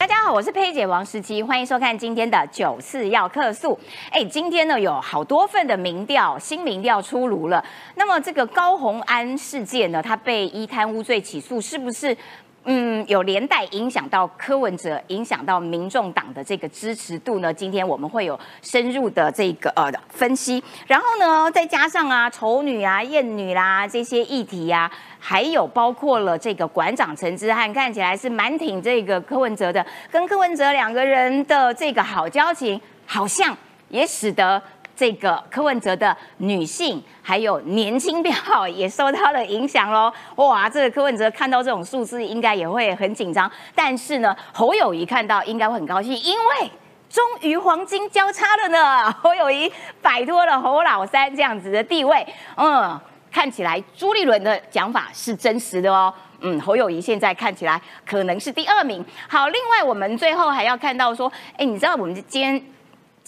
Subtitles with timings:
[0.00, 3.76] 大家好，我是佩姐王十七，欢迎收看今天的九四要客诉。
[4.12, 7.64] 哎，今天呢有好多份的民调，新民调出炉了。
[7.96, 12.16] 那么这个高红安事件呢，他被依贪污罪起诉，是不是？
[12.64, 17.52] 嗯，有连带影响到柯文哲，影响到民众党的这个支持度呢。
[17.52, 33.56] 今天我们会有深入的这个呃分析，然后呢，再加上啊丑女啊艳女啦这些议题呀，还有包括了这个馆长陈之汉，看起来是蛮挺这个柯文哲的，跟柯文哲两个人的这个好交情，好像
[33.88, 34.62] 也使得。
[34.98, 40.12] 这个柯文哲的女性还有年轻票也受到了影响喽。
[40.34, 43.48] 哇，这个柯文哲看到这种数字，应该也会很紧张。
[43.76, 46.68] 但是呢，侯友谊看到应该会很高兴，因为
[47.08, 49.12] 终于黄金交叉了呢。
[49.22, 52.26] 侯友谊摆脱了侯老三这样子的地位。
[52.56, 56.12] 嗯，看起来朱立伦的讲法是真实的哦。
[56.40, 59.04] 嗯，侯友谊现在看起来可能是第二名。
[59.28, 62.60] 好，另外我们最后还要看到说，哎，你知道我们今天。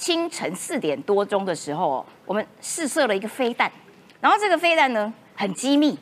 [0.00, 3.70] 清晨四点多钟的时候，我们试射了一个飞弹，
[4.18, 5.96] 然后这个飞弹呢很机密，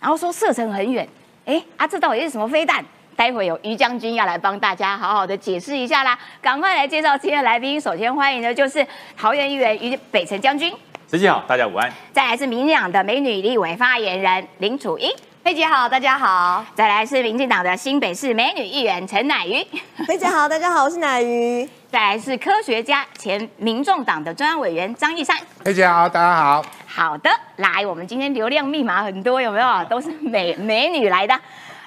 [0.00, 1.06] 然后说射程很远，
[1.44, 2.82] 哎啊，这到底是什么飞弹？
[3.14, 7.78] 待会有于将军要来帮大家好好的解释一下啦，赶快来介绍今天的来宾。
[7.78, 8.84] 首先欢迎的就是
[9.18, 10.72] 桃园议员于北辰将军，
[11.06, 11.92] 陈姐好，大家午安。
[12.10, 15.10] 再来是民进党的美女立委发言人林楚英。
[15.44, 16.64] 佩姐好，大家好。
[16.72, 19.66] 再来是民进党的新北市美女议员陈乃瑜。
[20.06, 21.68] 佩姐好，大家好，我是乃瑜。
[21.90, 25.36] 再来是科学家、前民众党的中央委员张义山。
[25.64, 26.64] 佩姐好，大家好。
[26.86, 29.84] 好的，来，我们今天流量密码很多，有没有？
[29.86, 31.34] 都是美 美女来的。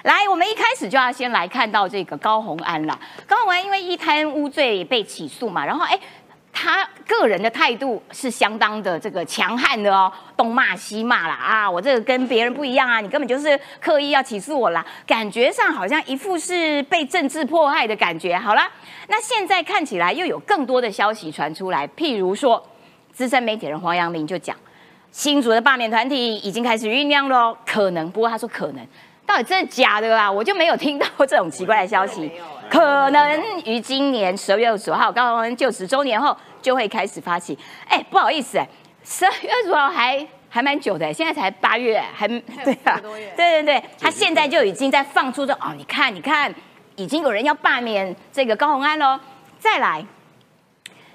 [0.02, 2.98] 来，我们一开始就要先来看到这个高红安了。
[3.26, 5.98] 高红安因为一贪污罪被起诉嘛，然后哎。
[6.66, 11.70] 他个人的态度是相当的这个强悍的哦，东骂西骂啦啊！
[11.70, 18.36] 我这个跟别人不一样啊，你根本就是刻意要起诉我啦，感觉上好像一副是被政治迫害的感觉。
[18.36, 18.66] 好了，
[19.06, 22.60] 那现在看起来又有更多的消息传出来，譬如说，
[23.12, 24.56] 资深媒体人黄阳明就讲，
[25.12, 28.84] 新竹的罢免团体已经开始酝酿喽，可能，不过他说可能。
[29.24, 30.30] 到底真的假的啦？
[30.30, 32.30] 我就没有听到这种奇怪的消息。
[32.68, 37.56] 可能于今年十二月二十五号，高鸿安就职周年后就会开始发起。
[37.88, 38.68] 哎，不好意思，哎，
[39.04, 43.00] 十二月二十五号还还蛮久的，现在才八月，还对啊，
[43.36, 46.52] 对对对，他现在就已经在放出这哦，你看你看，
[46.96, 49.18] 已经有人要罢免这个高鸿安喽。
[49.58, 50.04] 再来，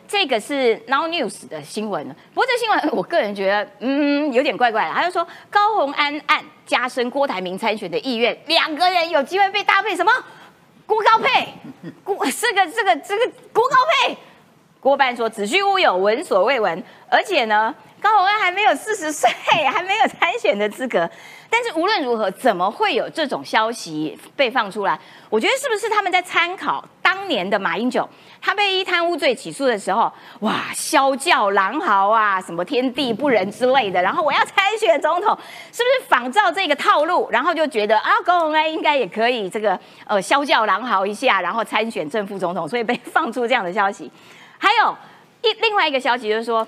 [0.07, 4.93] 这个是 Now News 的新闻，不过这新闻我个人觉得，嗯，有点怪怪的。
[4.93, 6.43] 他就说高鸿安案。
[6.63, 10.11] 加深郭台铭参选的意愿，两个人有机会被搭配什么？
[10.91, 11.47] 郭高配，
[12.03, 14.17] 郭这个这个这个郭高配，
[14.81, 19.29] 郭半说子虚乌有，闻所未闻，而且呢，高鸿安还没有四十岁，
[19.71, 21.09] 还没有参选的资格。
[21.49, 24.99] 但是无论如何，怎么会有这种消息被放出来？
[25.29, 28.07] 我觉得是不是他们在参考当年的马英九，
[28.41, 35.37] 他被一贪污罪起诉的时候，哇，萧叫狼嚎啊，什么天地不仁之类的，然后我要参选总统，
[35.71, 44.09] 是不是仿照这个套路，然后就觉得啊，高鸿安应该也可以这个呃萧叫狼嚎一下，然后参选正副总统，所以被放出这样的消息。
[44.57, 44.97] 还有
[45.41, 46.65] 一另外一个消息就是说。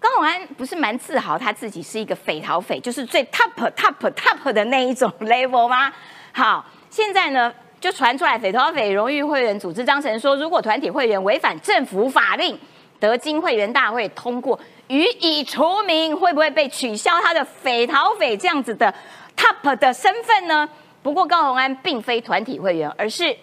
[0.00, 5.92] 高永安不是蛮自豪他自己是一个匪逃匪，就是最 top top top 的那一种 level 吗？
[6.32, 12.56] 好，现在呢就传出来匪逃匪荣誉会员组织章程说，如果团体会员违反政府法令，
[13.00, 18.94] 得金会员大会通过予以除名，会不会被取消他的匪逃匪这样子的
[19.36, 20.68] top 的身份呢？
[21.02, 23.36] 不过高鸿安并非团体会员，而是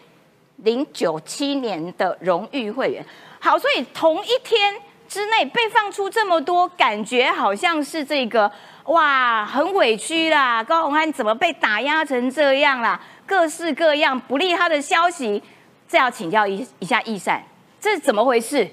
[0.58, 3.06] 零九七年的荣誉会员。
[3.42, 4.74] 好，所以同一天。
[5.08, 8.52] 之内被放出这么多，感觉好像是这个
[8.86, 10.64] 哇，很委屈啦。
[10.64, 13.00] 高鸿安怎么被打压成这样啦？
[13.26, 15.42] 各式各样不利他的消息，
[15.88, 17.44] 这要请教一一下易善，
[17.80, 18.68] 这是怎么回事？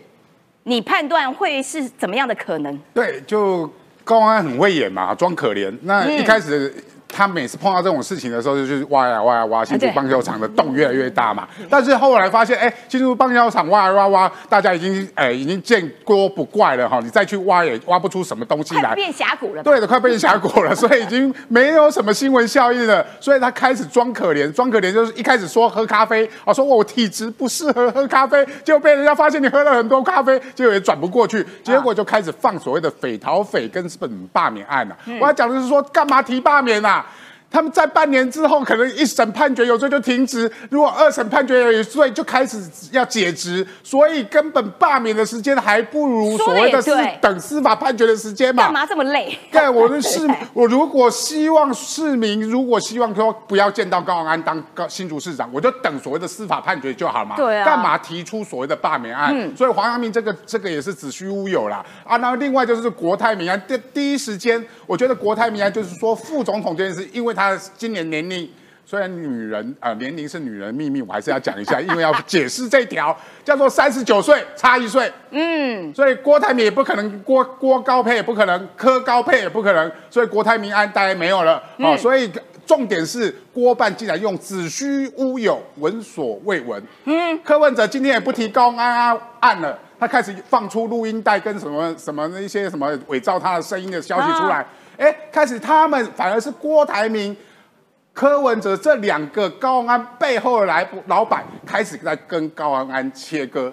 [0.64, 2.78] 你判断会是怎么样的可能？
[2.94, 3.66] 对，就
[4.04, 5.76] 高鸿安很会演嘛，装可怜。
[5.82, 6.74] 那一开始。
[7.12, 11.46] 他每次碰到这种事情的时候，就是挖呀挖呀挖，新竹棒球场的洞越来越大嘛。
[11.68, 16.98] 但是后来发现，哎，新竹棒球场挖呀挖挖，大家已经哎已经见多不怪了哈。
[17.02, 19.62] 你再去挖也挖不出什么东西来，变峡谷了。
[19.62, 23.04] 对的，快变峡谷了，所以已经没有什么新闻效应了。
[23.20, 34.96] 所以他开始装可怜，装可怜就是一开始说喝咖啡啊，说我体质不适合喝咖啡，结果被人家发现你喝了很多咖啡，结果也转不过去，结果就开始放所谓的匪逃匪跟本罢免案了。
[35.20, 37.01] 我要讲的是说，干嘛提罢免啊？
[37.52, 42.58] 他们在半年之后，可能一审判决有罪就停职；如果二审判决有罪，就开始
[42.90, 43.66] 要解职。
[43.82, 46.90] 所以根本罢免的时间还不如所谓的是
[47.20, 48.64] 等司法判决的时间嘛？
[48.64, 49.38] 干嘛这么累？
[49.50, 57.36] 对，我的市，我如果希望市民，如果希望说不要见到高鸿安当高新竹市长，我就等所谓的司法判决就好嘛。
[57.36, 57.66] 对啊。
[57.66, 59.30] 干嘛提出所谓的罢免案？
[59.36, 59.54] 嗯。
[59.54, 61.84] 所以黄阳明这个这个也是子虚乌有啦。
[62.02, 62.16] 啊。
[62.16, 67.41] 那另外就是国泰民安，第第一时间，我觉得国泰民安就是说副总统这件事，因为他。
[67.42, 68.48] 他今年年龄
[68.84, 81.62] 虽然女人啊年龄是女人秘密，我还是要讲一下，因为要解释这条 叫做三十九岁差一岁，嗯，所以郭台铭也不可能郭郭高配也不可能柯高配也不可能，所以国泰民安大概没有了。
[81.78, 82.30] 啊，所以
[82.66, 94.64] 重点是郭办竟然用子虚乌有，闻所未闻，嗯，柯文哲今天也不提高安案了，他开始放出录音带跟什么什么那些什么伪造他的声音的消息出来。
[95.02, 97.36] 哎，开始他们反而是郭台铭、
[98.12, 103.72] 柯文哲这两个高安背后的来老板开始在跟高安切割。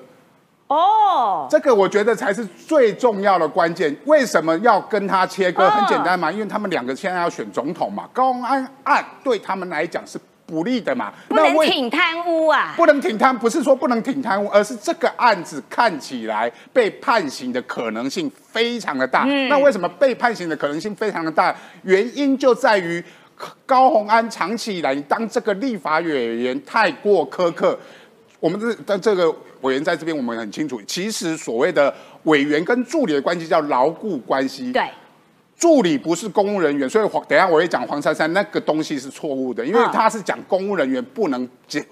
[0.66, 3.96] 哦，这个我觉得才是最重要的关键。
[4.06, 5.70] 为什么要跟他切割？
[5.70, 10.20] 很简单嘛，因为他们两个现在要选总统嘛，高安案对他们来讲是。
[10.50, 12.74] 不利的嘛，不能挺贪污啊！
[12.76, 19.26] 不能挺贪，不是说不能挺贪污，而是这个案子看起来被判刑的可能性非常的大。
[19.48, 21.56] 那为什么被判刑的可能性非常的大？
[21.84, 23.04] 原因就在于
[23.68, 27.78] 高鸿安长期以来当这个立法委员太过苛刻。
[28.40, 29.30] 我们这但这个
[29.62, 31.94] 委员在这边，我们很清楚，其实所谓的
[32.24, 34.72] 委员跟助理的关系叫牢固关系。
[34.72, 34.90] 对。
[35.60, 41.48] 助理不是公务人员，所以黄等下我会讲黄珊珊那个东西是错误的，因为他是讲公务人员不能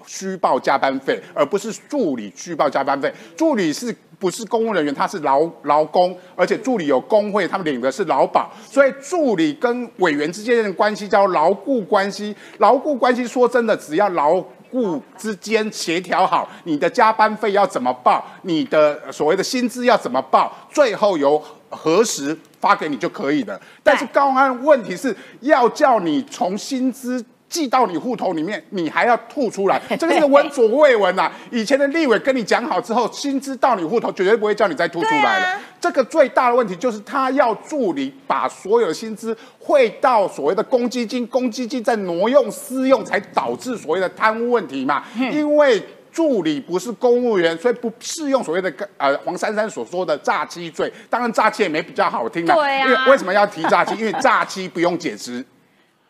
[0.06, 3.12] 虚报加班费，而不是助理虚报加班费。
[3.36, 4.94] 助理是不是公务人员？
[4.94, 12.34] 他是劳劳工，而且助理有工会，他们领的是劳保，所以助理跟委员之间的关系叫牢固关系。
[12.56, 22.34] 牢固关系说真的，只要牢固之间协调好，你的加班费要怎么报，你的所谓的薪资要怎么报，最后由核实？
[22.60, 31.32] 发给你就可以了，但是高安问题是要叫你从薪资寄到你户头里面，你还要吐出来， 这个是闻所未闻呐。
[31.50, 35.60] 以前的立委跟你讲好之后，薪资到你户头绝对不会叫你再吐出来了。
[35.80, 45.04] 这个最大的问题就是他要助理把所有的薪资汇到所谓的公积金，公积金再挪用私用，才导致所谓的贪污问题嘛。
[45.16, 45.82] 因为
[46.18, 50.92] 助理不是公务员，所以不适用所谓的呃黄珊珊所说的诈欺罪。
[51.08, 53.94] 当然诈欺也没比较好听的，因为为什么要提诈欺？
[53.94, 55.44] 因为诈欺不用解职。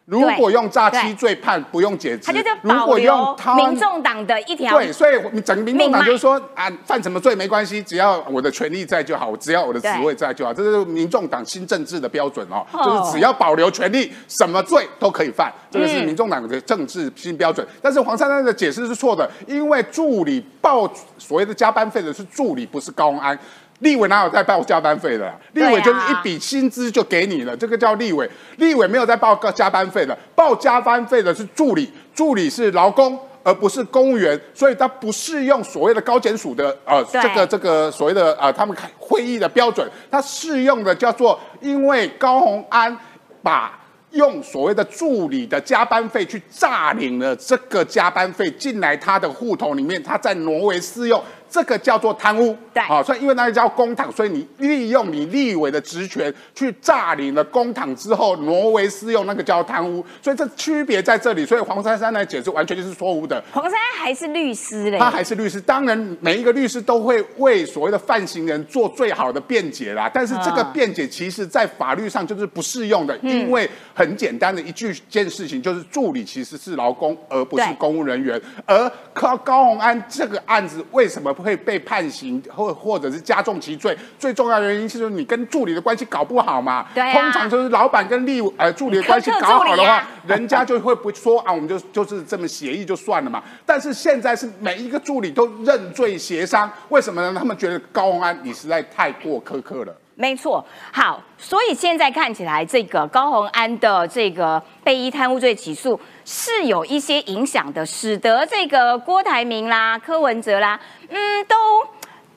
[0.08, 2.32] 如果用诈欺罪判，不用解职。
[2.62, 17.66] 如果用民众党的一条，对，所以整个民众党就是说啊，犯什么罪没关系，只要我的权利在就好，只要我的职位在就好，这是民众党新政治的标准哦，就是只要保留权利，什么罪都可以犯，这个是民众党的政治新标准。
[17.82, 23.38] 但是黄珊珊的解释是错的，因为助理报所谓的加班费的是助理，不是高安。
[23.80, 25.32] 立委哪有在报加班费的？
[25.52, 28.28] 立委就是一笔薪资就给你了，这个叫立委。
[28.56, 42.96] 立委没有在报加班费的，报加班费的是助理，助理是劳工，而不是公务员，所以他不适用所谓的高检署的呃这个这个所谓的呃他们开会议的标准，它适用的叫做因为高鸿安
[43.42, 43.78] 把
[44.10, 51.22] 用所谓的助理的加班费去诈领了这个加班费进来他的户头里面，他在挪威私用。
[51.50, 61.46] 这个叫做贪污，对，啊，所以因为那个叫公帑，所以你利用你立委的职权去诈领了公帑之后挪为私用，那个叫贪污，所以这区别在这里。
[61.46, 63.42] 所以黄珊珊来解释完全就是错误的。
[63.52, 65.58] 黄珊珊还是律师嘞，他还是律师。
[65.60, 70.10] 当然，每一个律师都会为所谓的犯行人做最好的辩解啦。
[70.12, 78.38] 但是这个辩解其实在法律上就是不适用的，因为很简单的一句件事情就是助理其实是劳工，而不是公务人员。
[78.66, 81.34] 而高高鸿安这个案子为什么？
[81.42, 86.86] 会被判刑或或者是加重其罪，最重要的原因是说你跟助理的关系搞不好嘛。
[86.94, 93.42] 对通常就是老板跟立呃助理的关系搞好的话，人家就会不说啊，我们就就是这么协议就算了嘛。
[93.64, 97.38] 但是现在是每一个助理都认罪协商，为什么呢？
[97.38, 99.94] 他们觉得高鸿安你实在太过苛刻了。
[100.20, 105.98] 没错，好，所以现在看起来，这个高鸿安的这个被依贪污罪起诉
[106.30, 111.56] 是有一些影响的，使得这个郭台铭啦、柯文哲啦，嗯，都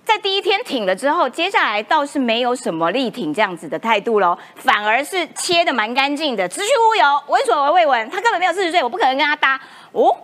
[0.05, 9.59] 在第一天挺了之后，接下来倒是没有什么力挺这样子的态度喽，反而是切的蛮干净的，子虚乌有，闻所未闻，他根本没有四十岁，我不可能跟他搭
[9.91, 10.15] 哦。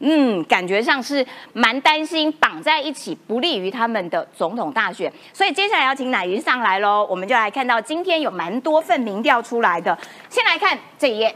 [0.00, 7.06] 嗯，感觉上是蛮担心绑在一起不利于他们的总统大选，所以接下来要请乃云上来喽。
[7.08, 9.96] 我们就来看到今天有蛮多份民调出来的，
[10.28, 11.34] 先来看这一页，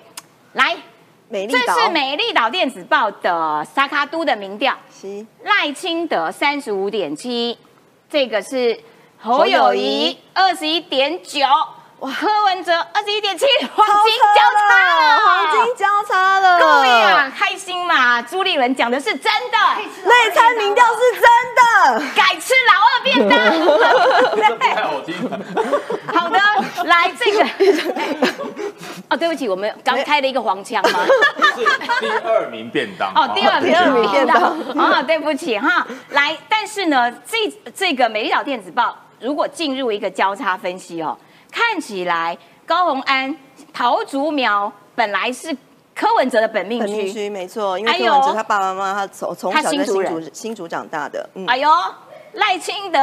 [0.53, 0.77] 来
[1.29, 1.75] 美丽岛。
[1.75, 4.77] 这是美丽岛电子报的萨卡都的民调，
[5.45, 7.57] 赖清德三十五点七，
[8.09, 8.79] 这个是
[9.19, 11.41] 侯友谊二十一点九，
[12.01, 18.23] 哇，柯文哲二十一点七，黄金交叉了，黄金交叉了，各位啊，开心嘛！
[18.23, 19.59] 朱立伦讲的是真的，
[20.05, 21.23] 内参民调是真
[21.59, 24.59] 的，改吃老二便当。
[24.61, 25.41] 太好听了。
[26.15, 26.39] 好的，
[26.85, 27.45] 来这个。
[29.11, 31.01] 哦，对不起，我们刚开了一个黄腔吗？
[31.57, 31.65] 是
[32.01, 34.37] 第二名便当哦，第二名第二名便当
[34.79, 35.85] 啊，对不起哈。
[36.11, 41.19] 来，但是呢，这这个美丽岛电子报如果进入一个交叉分析哦，
[41.51, 42.37] 看起来
[42.67, 43.37] 高洪安
[43.73, 45.57] 桃竹苗本来是
[45.95, 51.69] 柯文哲的本命区，没错，因为柯文哲他爸爸妈妈他从从他小在新竹新竹长大的，嗯，哎呦，
[52.35, 53.01] 赖清德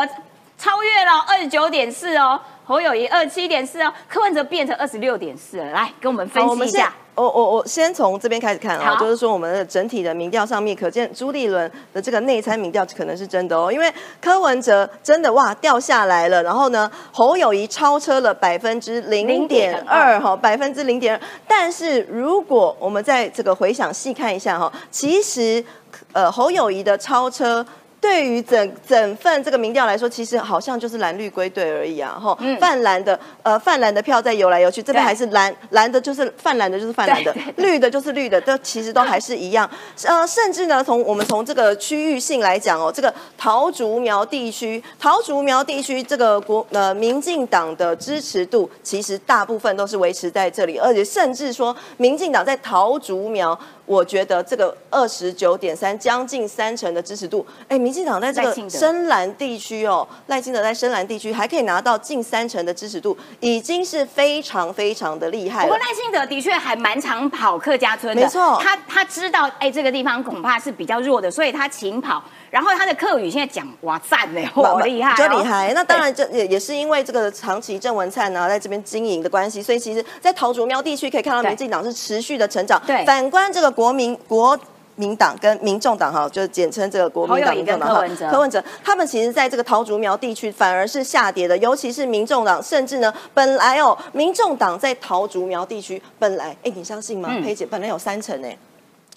[0.58, 5.66] 超越了二十九点四哦，侯友谊二七点四哦，柯文哲变成二十六点四了。
[5.72, 6.94] 来，跟我们分析一下。
[7.16, 13.92] 我我我先从这边开始看啊、好就是说我们的整体的民调上面，可见朱立伦的这个内参民调可能是真的哦，因为
[14.22, 25.64] 柯文哲真的哇掉下来了，然后呢侯友谊超车了百分之零点二哈，百分之零点二，但是如果我们在这个回想细看一下哈，其实
[26.12, 27.66] 呃侯友谊的超车。
[28.06, 39.68] 对于整整份这个民调来说，其实好像就是蓝绿归队而已啊，哈、嗯泛蓝的呃泛蓝的票在游来游去，这边对还是蓝蓝的，就是泛蓝的，就是泛蓝的绿的就是绿的，这其实都还是一样。
[40.06, 53.60] 呃，甚至呢，从我们从这个区域性来讲哦，这个桃竹苗地区，桃竹苗地区这个国呃民进党的支持度，其实大部分都是维持在这里，而且甚至说民进党在桃竹苗。
[53.86, 65.78] 我觉得这个二十九点三，将近三成的支持度，哎，民进党在这个深蓝地区哦，赖清德在深蓝地区还可以拿到近三成的支持度，已经是非常非常的厉害了不过。
[65.78, 72.24] 赖清德的确还蛮常跑客家村的，没错他他知道哎这个地方恐怕是比较弱的，所以他勤跑。
[72.50, 75.72] 然后他的客语现在讲哇赞呢，好厉害、哦，就厉害。
[75.74, 82.82] 那当然，这也也是因为这个长期郑文灿呢在这边经营的关系，所以其实，在桃竹苗地区可以看到民进党是持续的成长。
[82.86, 84.58] 对反观这个国民国。
[84.98, 97.28] 民党跟民众党哈，就是简称这个国民党、民众党哈跟柯文哲他们其实在这个桃竹苗地区反而是下跌的，尤其是民众党，甚至呢，本来哦，民众党在桃竹苗地区本来，哎，你相信吗？
[97.30, 98.58] 嗯佩姐本来有三成哎，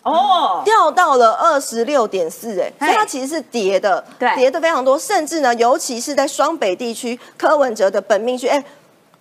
[0.05, 4.35] 哦，掉到了二十六点四，哎，所以它其实是跌的，对。
[4.37, 8.64] 跌的非常多，甚至呢，尤其是在双北地区，柯文哲的本命区，哎，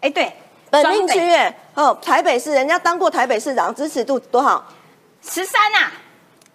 [0.01, 0.31] 哎对，
[0.69, 4.63] 本命区，哎，哦，台北市人家当过台北市长，支持度多少？
[5.21, 5.91] 十三啊，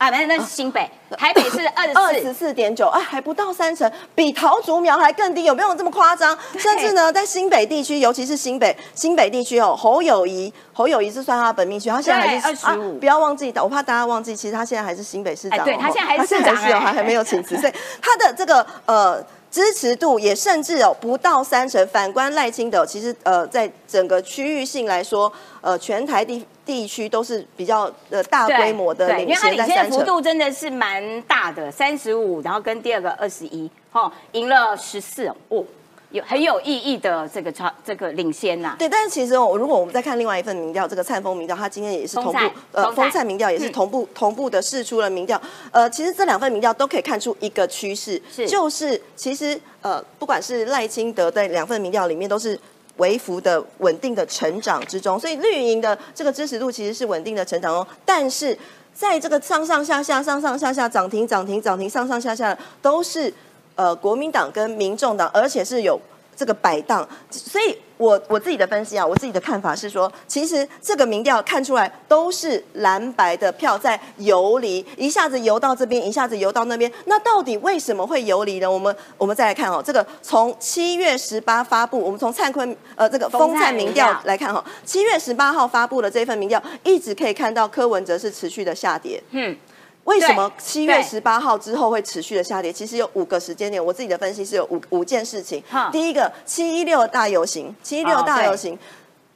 [0.03, 6.37] 啊那那是新北，台北是二 二十十四，点九，哎，还不到三成，比桃竹苗还更低，有没有这么夸张？
[6.59, 19.25] 甚至呢，在新北地区，尤其是新北新北地区哦，侯友谊，侯友谊是算他的本命区，他现在还是二十五不要忘记，我怕大家忘记，其实他现在还是新北市长对他现在还是市长还还没有请辞， 所以他的这个呃。
[19.53, 25.31] 支持度也甚至哦不到三成，反观赖清德，其实呃在整个区域性来说，
[25.61, 30.07] 呃全台地地区都是比较呃大对规模的领为他领先的幅先在三成。
[30.07, 35.65] 度真的是蛮大的，三十五，然后跟第二个二十一，哦，赢了十四哦，
[36.11, 42.39] 有很有意义的这个超这个领先呐、对，但是其实哦，如果我们再看另外一份民调，这个灿风民调，它今天也是同步，
[42.73, 45.41] 呃，风灿民调也是嗯同步、同步的试出了民调。
[45.71, 52.59] 呃，其实这两份民调都可以看出一个趋势，是就是其实呃，不管是赖清德在两份民调里面都是。
[52.99, 57.87] 微幅的稳定的成长之中，所以绿营的这个支持度其实是稳定的成长哦。
[58.05, 58.57] 但是
[58.95, 63.33] 在这个上上下下、上上下下、涨停、涨停、涨停、上上下下，都是
[63.75, 65.99] 呃国民党跟民众党，而且是有
[66.35, 76.91] 这个摆荡，所以我我自己的分析啊，我自己的看法是说，其实这个民调看出来都是蓝白的票在游离，一下子游到这边，一下子游到那边。
[77.05, 78.71] 那到底为什么会游离呢？
[78.71, 89.23] 我们我们再来看哦，这个从七月十八发布，我们从灿坤呃这个风灿民调灿民调来看哈、哦，七月十八号发布的这份民调，一直可以看到柯文哲是持续的下跌。
[89.31, 89.57] 嗯，
[90.05, 92.73] 为什么七月十八号之后会持续的下跌？
[92.73, 95.63] 其实有五个时间点，我自己的分析是有五五件事情。
[95.93, 98.77] 第一个，七一六大游行，七一六大游行，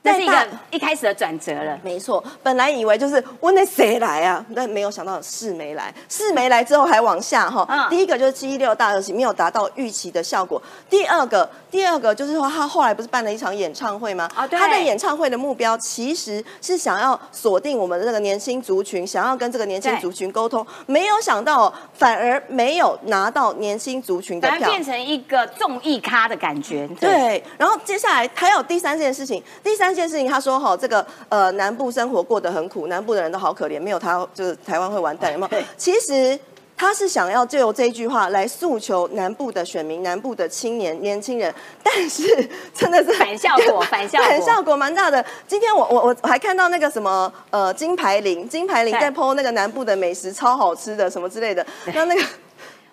[0.07, 1.79] 这是一个一开始的转折了。
[1.83, 7.67] 没错，本来以为就是问那谁来啊，但没有想到是没来，是没来之后还往下哈。
[7.69, 10.61] 嗯第一个就是七一六大游行没有达到预期的效果，
[10.91, 14.29] 第二个，第二个就是说他后来不是办了一场演唱会吗？
[14.35, 24.69] 啊对他的演唱会的目标其实是想要锁定我们的这个年轻族群，想要跟这个年轻族群沟通，没有想到哦反而没有拿到年轻族群的票。
[24.69, 35.62] 变成一个综艺咖的感觉。，对，然后接下来还有第三件事情，第三件事情，他说哈，这个呃南部生活过得很苦，南部的人都好可怜，没有他就是台湾会完蛋，有没有？
[35.76, 36.38] 其实。
[36.79, 41.50] 他是想要就由这一句话来诉求南部的选民、南部的青年、年轻人，
[41.83, 42.23] 但是
[42.75, 45.25] 真的是 反效果， 反效果，反效果蛮大的。
[45.49, 51.67] 今天我我我还看到那个什么呃金牌林，金牌林在剖那个南部的美食，超好吃的什么之类的。
[51.95, 52.23] 那那个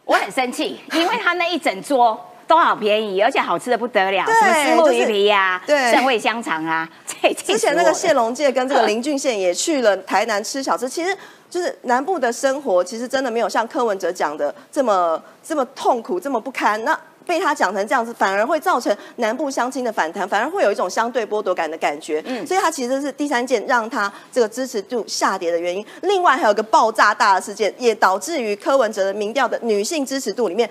[0.06, 2.18] 我很生气，因为他那一整桌
[2.54, 6.88] 都好便宜，而且好吃的不得了，什么石目鱼皮呀，对，盛味香肠啊。
[7.44, 11.16] 之前那个谢龙介跟这个 林俊宪也去了台南吃小吃，其实。
[11.50, 16.84] 就是南部的生活，其实真的没有像柯文哲讲的这么这么痛苦，这么不堪。
[16.84, 22.24] 那被他讲成这样子，反而会造成南部乡亲的反弹，反而会有一种相对剥夺感的感觉。
[22.26, 25.86] 嗯，所以他其实是第三件让他这个支持度下跌的原因。
[26.02, 30.68] 另外还有一个爆炸大的事件，也导致于柯文哲的民调的女性支持度里面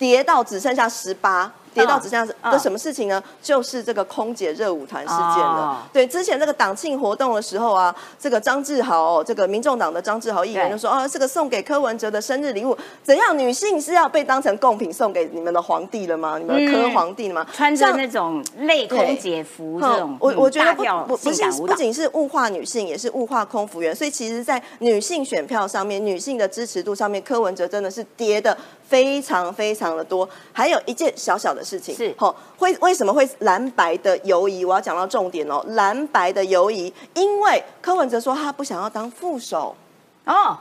[0.00, 1.52] 跌到只剩下十八。
[1.72, 3.22] 跌到只剩下的什么事情呢？
[3.42, 5.88] 就是这个空姐热舞团事件了。
[5.92, 13.38] 对，之前这个党庆活动的时候啊，这个张志豪，这个民众党的张志豪议员就说：“哦，这个送给柯文哲的生日礼物，怎样？
[13.38, 16.36] 女性是要被当成贡品送给你们的皇帝了吗？
[16.36, 17.46] 你们的柯皇帝了吗？
[17.52, 23.94] 穿着那种类空姐服这种，我我觉得不不不是不仅是物化女性，也是物化空服员。
[23.94, 28.56] 所以其实，在女性选票上面，女性的支持度上面，柯文哲真的是跌的。”
[28.90, 31.94] 非常非常的多，还有一件小小的事情。
[31.94, 34.64] 是，吼，会为什么会蓝白的犹疑？
[34.64, 39.74] 我要讲到重点哦，蓝白的犹疑，因为柯文哲说他不想要当副手，
[40.24, 40.58] 哦。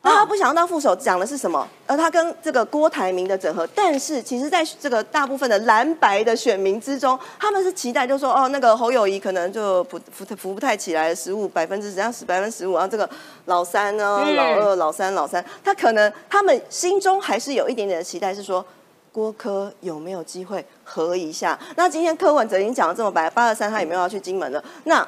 [0.00, 1.66] 那他不想要当副手，讲的是什么？
[1.84, 13.10] 而他跟这个郭台铭的整合，但是其实在这个大部分的蓝白的选民之中，他们是期待，就说哦，那个侯友谊可能就扶扶扶不太起来，十五百分之十，要十百分之十五，然后这个
[13.46, 18.64] 老三呢，老二、老三、老三，他可能他们心中还是有一点点的期待，是说
[19.12, 21.58] 郭科有没有机会合一下？
[21.76, 24.62] 那今天柯文哲已经讲的这么白，八二三他有没有要去金门了？
[24.84, 25.06] 那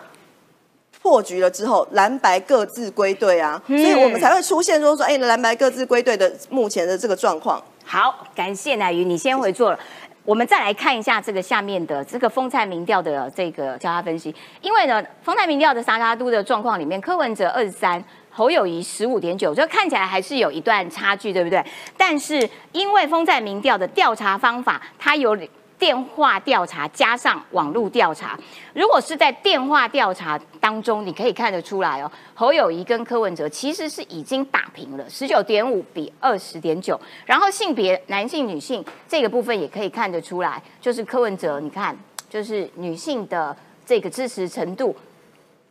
[1.02, 7.62] 破局了之后，蓝白各自归队啊，所以我们才会出现说说，哎，蓝白各自归队的目前的这个状况。
[7.84, 9.78] 好，感谢乃瑜，你先回座了。
[10.22, 18.04] 我们再来看一下这个下面的这个风菜民调的这个交叉分析，因为呢，风菜民调的沙沙都的状况里面，柯文哲二十三，
[18.40, 21.62] 侯友谊十五点九，就看起来还是有一段差距，对不对？
[21.94, 25.38] 但是因为风在民调的调查方法，它有。
[25.78, 28.38] 电话调查加上网络调查，
[28.74, 37.00] 如果是在电话调查当中，你可以看得出来哦，侯友谊跟柯文哲其实是已经打平了，十九点五比二十点九。
[37.24, 41.96] 然后性别男性、女性这个部分也可以看得出来，就是柯文哲，你看，
[42.28, 44.94] 就是女性的这个支持程度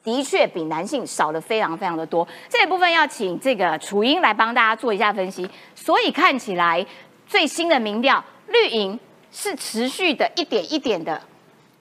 [0.04, 2.28] 的确比男性少了非常非常的多。
[2.48, 5.50] 这一部分要请这个楚英来帮大家做一下分析。
[5.76, 6.86] 所以看起来
[7.28, 9.00] 最新的民调绿营。
[9.32, 11.22] 是持续的一点一点的，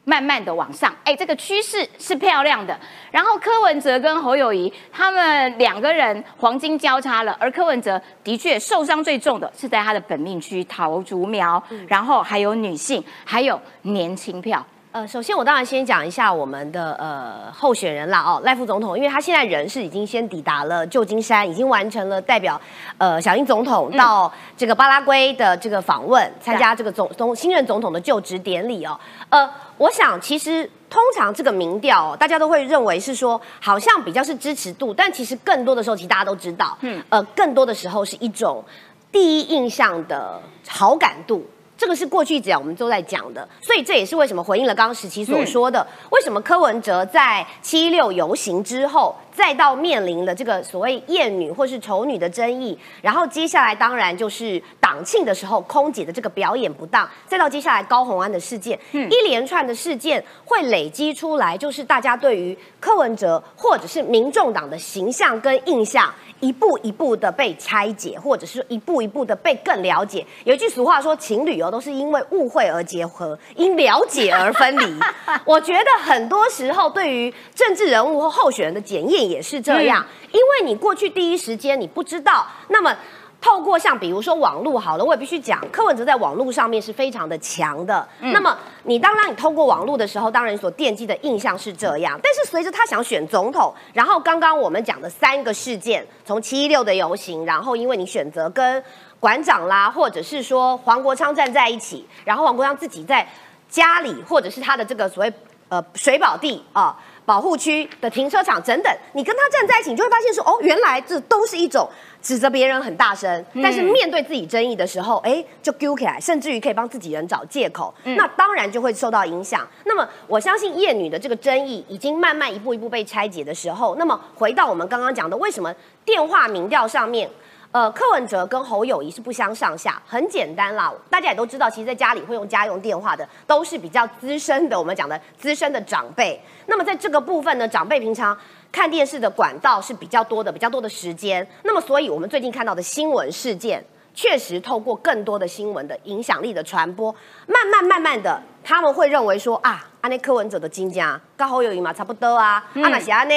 [0.04, 2.78] 慢慢的往上，哎，这个趋势是漂亮的。
[3.10, 14.62] 然后柯文哲跟侯友谊他们两个人黄金交叉了，而柯文哲的确受伤最重的是在他的本命区桃竹苗，然后还有女性，还有年轻票。
[14.90, 22.58] 呃，首先我当然先讲一下我们的呃候选人啦哦，赖副总统，因为他现在人是已经先抵达了旧金山，已经完成了代表
[22.96, 28.98] 呃小英总统到这个巴拉圭的这个访问，参加这个总总新任总统的就职典礼哦。
[29.28, 38.64] 呃，我想其实通常这个民调，大家都会认为是说好像比较是支持度，但其实更多的时候，其实大家都知道，嗯，呃，更多的时候是一种
[39.12, 41.46] 第一印象的好感度。
[41.78, 66.12] 这个是过去只要我们都在讲的，所以这也是为什么回应了刚刚时期所说的，为什么柯文哲在七六游行之后，再到面临了这个所谓艳女或是丑女的争议，然后接下来当然就是党庆的时候空姐的这个表演不当，再到接下来高红安的事件，一连串的事件会累积出来，就是大家对于柯文哲或者是民众党的形象跟印象。
[66.40, 70.24] 一步一步的被拆解，或者是一步一步的被更了解。
[70.44, 75.00] 有一句俗话说，情侣哦都是因为误会而结合，因了解而分离。
[75.44, 82.94] 我觉得很多时候对于政治人物或候选人的检验也是这样，因为你过去第一时间你不知道，那么。
[83.40, 88.04] 透过像比如说网络好了，我也必须讲，柯文哲在网络上面是非常的强的。
[88.18, 92.18] 那么你当然你透过网络的时候，当然所惦记的印象是这样。
[92.20, 98.82] 但是随着他想选总统，然后刚刚我们讲的三个事件，从七一六的游行，然后因为你选择跟
[99.20, 103.24] 馆长啦，或者是说黄国昌站在一起，然后黄国昌自己在
[103.68, 105.32] 家里或者是他的这个所谓
[105.68, 106.98] 呃水宝地啊。
[107.28, 111.86] 保护区的停车场等等，你跟他站在一起，你就会发现说，哦，原来这都是一种
[112.22, 119.68] 指责别人很大声，但是面对自己争议的时候，哎，就揪起来，甚至于可以帮自己人找借口，那当然就会受到影响。
[119.84, 125.70] 那么我相信叶女的这个争议已经慢慢一步一步被拆解的时候，那么回到我们刚刚讲的，为什么
[126.06, 127.28] 电话民调上面？
[127.70, 136.40] 呃，柯文哲跟侯友谊是不相上下，很简单啦，大家也都知道，其实在家里会用家用电话的都是比较资深的，我们讲的资深的长辈。
[136.64, 138.36] 那么在这个部分呢，长辈平常
[138.72, 141.46] 看电视的管道是比较多的，比较多的时间。
[141.62, 147.14] 那么，所以我们最近看到的新闻事件，确实透过更多的新闻的影响力的传播，
[147.46, 153.34] 慢慢慢慢的，他们会认为说啊，安内柯文哲的金家跟侯友谊嘛差不多啊，阿那些安呢？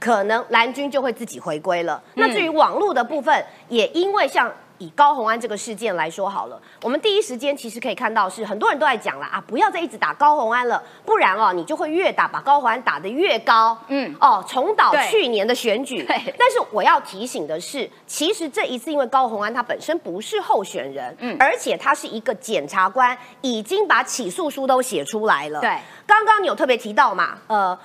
[0.00, 2.02] 可能蓝军就会自己回归了。
[2.14, 16.02] 那至于网络的部分，也因为像以高红安这个事件来说好了，我们第一时间其实可以看到是很多人都在讲了啊，不要再一直打高红安了，不然哦你就会越打把高红安打得越高，嗯哦重蹈去年的选举。
[16.08, 25.60] 但是我要提醒的是，其实这一次因为高红安他本身不是候选人，嗯，而且他是一个检察官，已经把起诉书都写出来了。
[25.60, 27.78] 对，刚刚你有特别提到嘛，呃。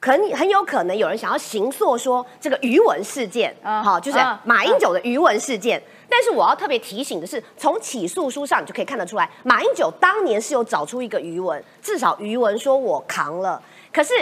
[0.00, 5.82] 可能很有可能有人想要行诉说这个余文事件，好，就是马英九的余文事件。
[6.08, 13.60] 但是我要特别提醒的是，从起诉书上你就可以看得出来，马英九当年是有找出一个余文，至少余文说我扛了。
[13.92, 14.14] 可是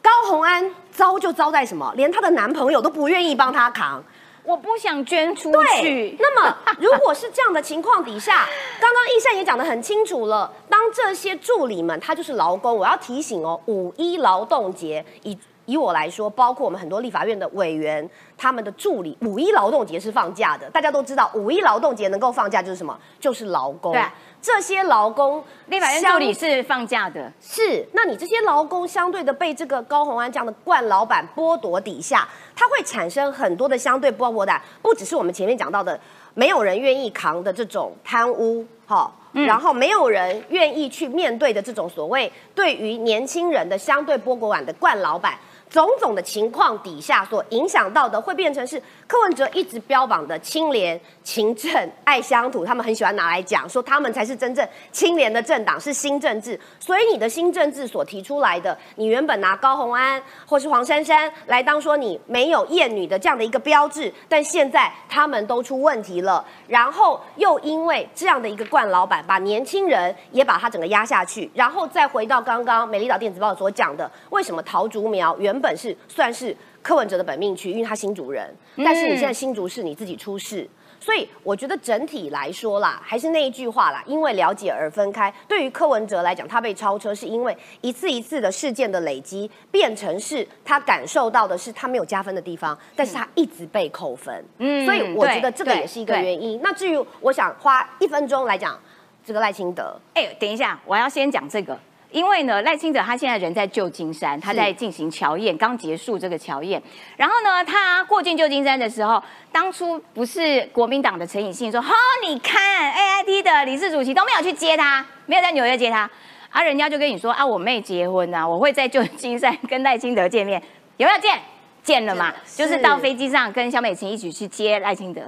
[0.00, 1.92] 高红安遭就遭在什么？
[1.96, 4.02] 连她的男朋友都不愿意帮她扛。
[4.46, 6.16] 我不想捐出去。
[6.20, 8.46] 那么，如果是这样的情况底下，
[8.80, 10.52] 刚刚易善也讲得很清楚了。
[10.70, 20.70] 当这些助理们，他就是劳工，我要提醒哦，五一劳动节，以以我来说，包括我们很多立法院的委员，他们的助理，五一劳动节是放假的。
[20.70, 22.96] 大家都知道，五一劳动节能够放假就是什么？
[23.18, 23.92] 就是劳工。
[23.92, 24.02] 对。
[24.46, 27.84] 这些劳工，立法院助理是放假的，是。
[27.94, 35.98] 那你这些劳工相对的被这个高红安这样的惯老板剥夺底下，它会产生很多的相对剥夺感，不只是我们前面讲到的，
[36.34, 45.36] 没有人愿意扛的这种贪污，哈，然后没有人愿意去面对的这种所谓对于年轻人的相对剥夺感的惯老板。
[45.68, 56.58] 种种的情况底下所影响到的，会变成是柯文哲一直标榜的清廉、勤政、爱乡土，他们很喜欢拿来讲，说他们才是真正清廉的政党，是新政治。
[56.78, 80.68] 所以你的新政治所提出来的，你原本拿高虹安或是黄珊珊来当说你没有厌女的这样的一个标志，但现在他们都出问题了，然后又因为这样的一个冠老板，把年轻人也把他整个压下去，然后再回到刚刚美丽岛电子报所讲的，为什么桃竹苗原原本是算是柯文哲的本命区，因为他新竹人，但是你现在新竹是你自己出事，
[81.00, 85.32] 所以我觉得整体来说啦，还是那一句话啦，因为了解而分开。
[85.48, 94.44] 对于柯文哲来讲，他被超车是因为一次一次的事件的累积，变成是他感受到的是他没有加分的地方，但是他一直被扣分。
[94.58, 96.60] 嗯，所以我觉得这个也是一个原因。
[96.62, 98.78] 那至于我想花一分钟来讲
[99.24, 101.78] 这个赖清德，哎，等一下，我要先讲这个。
[102.10, 106.82] 因为呢，赖清德他现在人在旧金山，他在进行乔宴，刚结束这个乔宴。
[107.16, 111.92] 然后呢，他过境旧金山的时候，当初不是国民党的陈以信说：“哈，
[112.26, 116.08] 你看 A I T 的理事主席都没有去接他，没有在纽约接他。”
[116.50, 120.62] 啊，人家就跟你说：“啊，我妹结婚啊，我会在旧金山跟赖清德见面，
[120.96, 121.38] 有没有见？
[121.82, 125.20] 见了嘛，就是到飞机上跟萧美琴一起去接赖清德。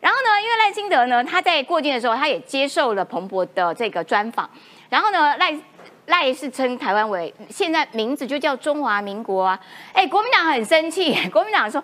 [0.00, 4.48] 然后呢，因为赖清德呢，他在过境的时候，他也接受了彭博的这个专访。
[4.88, 5.58] 然后呢，赖。
[6.08, 9.60] 赖是称台湾为现在名字就叫中华民国啊！
[9.92, 11.82] 哎，国民党很生气， 国民党说，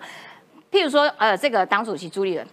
[0.71, 2.47] 譬如说，呃，这个党主席朱立伦，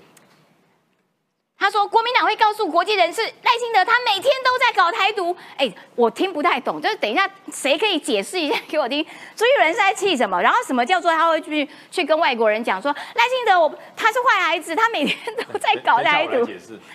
[1.59, 5.35] 他说国民党会告诉国际人士赖清德他每天都在搞台独。
[5.57, 9.03] 哎，我听不太懂，就是等一下谁可以解释一下给我听？
[9.35, 10.41] 朱立伦是在气什么？
[10.43, 16.47] 然后什么叫做他会去去跟外国人讲说赖清德我他是坏孩子，他每天都在搞台独。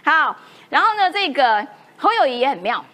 [0.04, 0.36] 好，
[0.70, 1.66] 然后呢，这个
[1.98, 2.86] 侯友谊也很妙。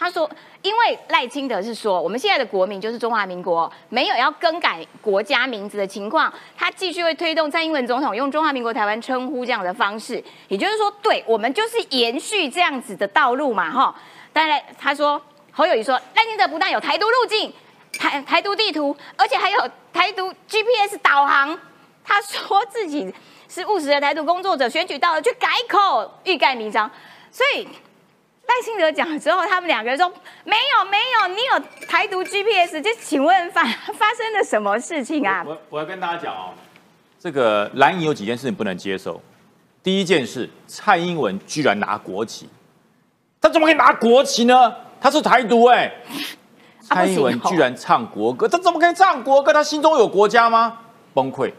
[0.00, 13.94] 他说：“因为赖清德是说，我们现在的国民就是中华民国，没有要更改国家名字的情况，他继续会推动蔡英文总统用中华民国台湾称呼这样的方式，也就是说，对我们就是延续这样子的道路嘛，哈。
[14.32, 15.20] 当然，他说
[15.52, 17.52] 侯友谊说，赖清德不但有台独路径、
[17.96, 21.56] 台台独地图，而且还有台独 GPS 导航。
[22.04, 23.14] 他说自己
[23.48, 26.90] 是务实的台独工作者，选举到了去改口，欲盖弥彰，
[27.30, 27.68] 所以。”
[28.48, 30.08] 赖清德讲了之后，他们两个人说
[30.44, 35.44] 没有没有，你有台独 GPS，就请问发发生了什么事情啊？
[35.46, 36.54] 我我要跟大家讲哦，
[37.20, 39.20] 这个蓝营有几件事情不能接受。
[39.82, 42.48] 第一件事，蔡英文居然拿国旗，
[43.40, 44.74] 他怎么可以拿国旗呢？
[45.00, 45.92] 他是台独哎，
[46.80, 49.52] 蔡英文居然唱国歌，他怎么可以唱国歌？
[49.52, 50.78] 他心中有国家吗？
[51.14, 51.52] 崩溃！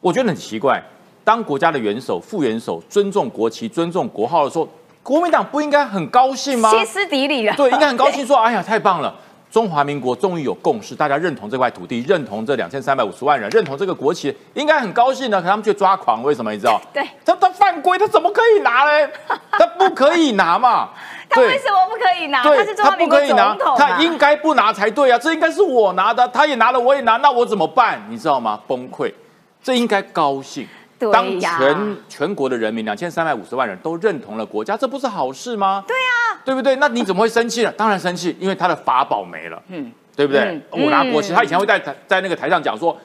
[0.00, 0.82] 我觉得很奇怪，
[1.24, 4.68] 当国家的元首、副元首尊重国旗、尊重国号的时候，
[5.06, 6.68] 国民党不应该很高兴吗？
[6.68, 7.54] 歇斯底里了。
[7.56, 9.14] 对，应该很高兴说，哎呀，太棒了！
[9.48, 15.40] 中华民国终于有共识，大家认同这块土地，认同这两千三百五十万人，认同这个国旗，应该很高兴的。
[15.40, 16.50] 可他们却抓狂，为什么？
[16.50, 16.80] 你知道？
[16.92, 19.08] 对他他犯规，他怎么可以拿嘞？
[19.52, 20.88] 他不可以拿嘛？
[21.30, 22.42] 他对为什么不可以拿？
[22.42, 25.16] 他是，中华民国总统，他啊应该不拿才对啊！
[25.16, 28.04] 这应该是我拿的，他也拿了，我也拿，那我怎么办？
[28.10, 28.60] 你知道吗？
[28.66, 29.14] 崩溃！
[29.62, 30.66] 这应该高兴。
[30.98, 35.84] 对当全全国的人民两千三百五十万人都认同了国家，这不是好事吗？
[35.86, 36.76] 对啊，对不对？
[36.76, 37.72] 那你怎么会生气呢？
[37.76, 40.42] 当然生气，因为他的法宝没了，嗯，对不对？
[40.42, 42.96] 嗯我拿国旗，嗯他以前会在台在那个台上讲说，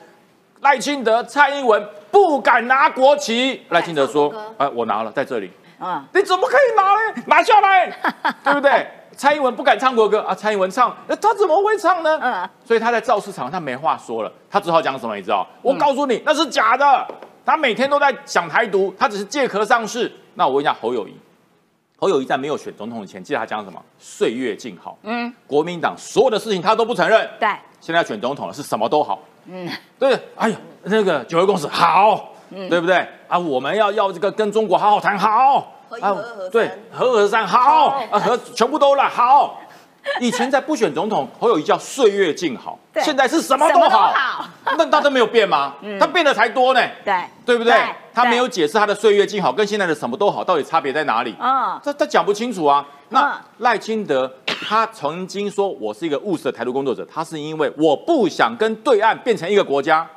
[0.61, 5.51] 赖清德、蔡英文不敢拿国旗，赖清德说哎，我拿了，在这里。
[5.79, 7.23] 嗯，你怎么可以拿呢？
[7.25, 7.89] 拿下来，
[8.43, 8.87] 对不对？
[9.17, 12.19] 蔡英文不敢唱国歌啊，蔡英文唱，那他怎么会唱呢？
[12.21, 15.15] 嗯所以他在造势场他没话说了，他只好讲什么？
[15.15, 15.45] 你知道？
[15.61, 17.05] 我告诉你，那是假的。
[17.45, 20.11] 他每天都在想台独，他只是借壳上市。
[20.35, 21.13] 那我问一下侯友谊，
[21.97, 23.81] 侯友谊在没有选总统以前，记得他讲什么？
[23.99, 24.97] 岁月静好。
[25.03, 27.29] 嗯，国民党所有的事情他都不承认。
[27.39, 27.49] 对，
[27.79, 29.19] 现在要选总统了，是什么都好。
[29.45, 33.07] 嗯，对，哎呀，那个九二共识好，对不对？
[33.27, 35.73] 啊，我们要要这个跟中国好好谈，好。
[35.89, 36.15] 合一啊
[36.51, 39.60] 对，合二合三好，啊和全部都来好。
[40.19, 44.45] 以前在不选总统，侯友谊叫岁月静好，对现在是什么都都好好，
[44.77, 45.73] 那他都没有变吗？
[45.99, 47.83] 他变的才多呢，对，对不对对？
[48.13, 51.35] 他没有解释他的岁月静好跟现在的什么都好到底差别在哪里。
[51.39, 52.85] 嗯他他讲不清楚啊。
[53.09, 54.31] 那嗯赖清德
[54.67, 60.07] 他曾经说我是一个务实的台独工作者，他是因为我不想跟对岸变成一个国家。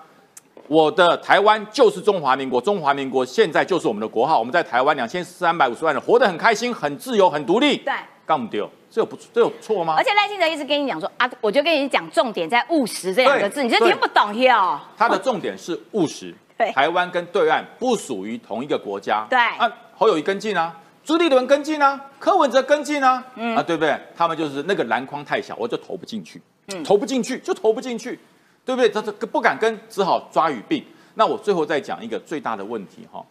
[0.67, 4.39] 我的台湾就是中华民国，中华民国现在就是我们的国号。
[4.39, 7.77] 我们在台湾两千三百五十万人活得很开心、很自由、很独立。
[7.77, 7.93] 对，
[8.27, 10.05] 干不掉，这有不这有错吗而？
[10.05, 14.81] 且赖清德一直跟你讲说啊，我就跟你讲重点在务实这两个字，你就听不懂哟。
[14.97, 19.27] 他的重点是务实 对，台湾跟对岸不属于同一个国家。
[19.29, 23.99] 对啊，侯友谊跟进啊，朱立伦跟进啊，柯文哲跟进啊，嗯啊，对不对？
[24.17, 28.19] 他们就是那个篮筐太小，我就投不进去，嗯投不进去就投不进去，
[28.65, 28.89] 对不对？
[28.89, 30.85] 他这不敢跟，只好抓语病。
[31.17, 33.25] 那我最后再讲一个最大的问题哈，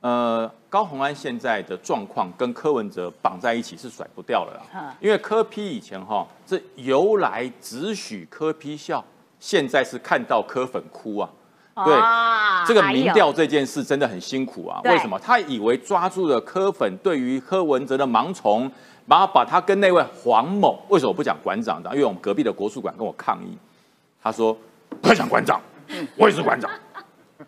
[0.00, 4.62] 呃，高洪安现在的状况跟柯文哲绑在一起是甩不掉了
[4.98, 9.04] 因为柯批以前哈是由来只许柯批笑，
[9.38, 11.28] 现在是看到柯粉哭啊。
[11.84, 14.80] 对，啊这个民调这件事真的很辛苦啊。
[14.84, 15.18] 为什么？
[15.18, 18.70] 他以为抓住了柯粉对于柯文哲的盲从，
[19.06, 21.90] 然后把他跟那位黄某，为什么不讲馆长的？
[21.92, 23.56] 因为我们隔壁的国术馆跟我抗议，
[24.22, 24.56] 他说
[25.00, 25.60] 不要讲馆长，
[26.16, 26.70] 我也是馆长。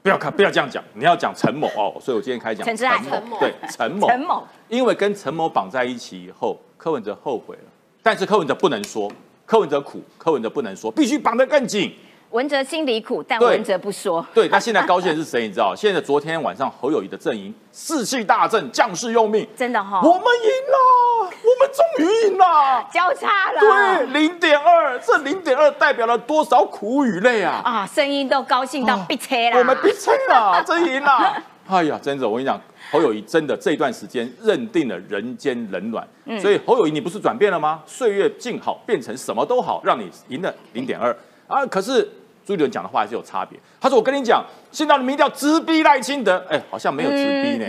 [0.02, 2.00] 不要看，不要这样讲，你要讲陈某哦。
[2.00, 7.62] 所以我今天开始讲陈志陈某对陈某，陈某因为跟陈某绑在一起以后，柯文哲后悔了，
[8.02, 9.10] 但是柯文哲不能说，
[9.44, 11.94] 柯文哲苦，柯文哲不能说，必须绑得更紧。
[12.32, 14.26] 文哲心里苦，但文哲不说。
[14.32, 15.42] 对，那现在高兴的是谁？
[15.46, 15.74] 你知道？
[15.76, 22.88] 现在昨天晚上侯友谊的阵营士气大振，将士用命，真的哈、我们赢了，我们终于赢了。
[22.90, 27.60] 交叉了，对，零点二，这零点二代表了多少苦与累啊？
[27.64, 29.58] 啊，声音都高兴到闭车了。
[29.58, 31.36] 我们别撑了， 真赢了！
[31.68, 32.58] 哎呀，真的，我跟你讲，
[32.90, 37.82] 侯友谊真的这段时间认定了人间冷暖，嗯所以侯友谊你不是转变了吗？
[37.86, 41.14] 岁月静好，变成什么都好，让你赢了零点二
[41.46, 41.64] 啊！
[41.66, 42.08] 可是
[42.44, 43.58] 朱立伦讲的话还是有差别。
[43.80, 47.66] 他说：“我跟你讲，现在的民调直逼赖清德，哎，好像没有直逼呢，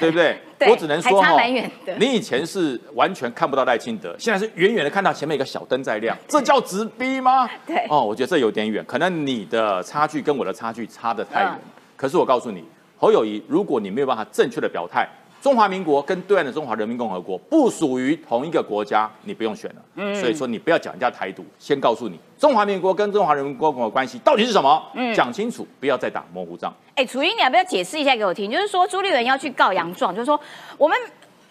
[0.00, 0.38] 对不对？
[0.58, 7.48] 对我只能说还差蛮远的你以前是完全看不到赖清德，现在是远远的看到前面一个小灯在亮， 这叫直逼吗？
[7.66, 11.52] 对哦，我觉得这有点远，可能你的差距跟我的差距差得太远。
[11.52, 12.64] 嗯可是我告诉你，
[12.98, 15.08] 侯友谊，如果你没有办法正确的表态，
[15.42, 19.82] 中华民国跟对岸的中华人民共和国不属于同一个国家，你不用选了。
[19.96, 26.72] 嗯所以说你不要讲人家台独，先告诉你中华民国跟中华人民共和国的关系到底是什么，嗯讲清楚，不要再打模糊仗。
[26.94, 28.48] 哎，楚英，你要不要解释一下给我听？
[28.48, 30.40] 就是说朱立伦要去告洋状，就是说
[30.78, 30.96] 我们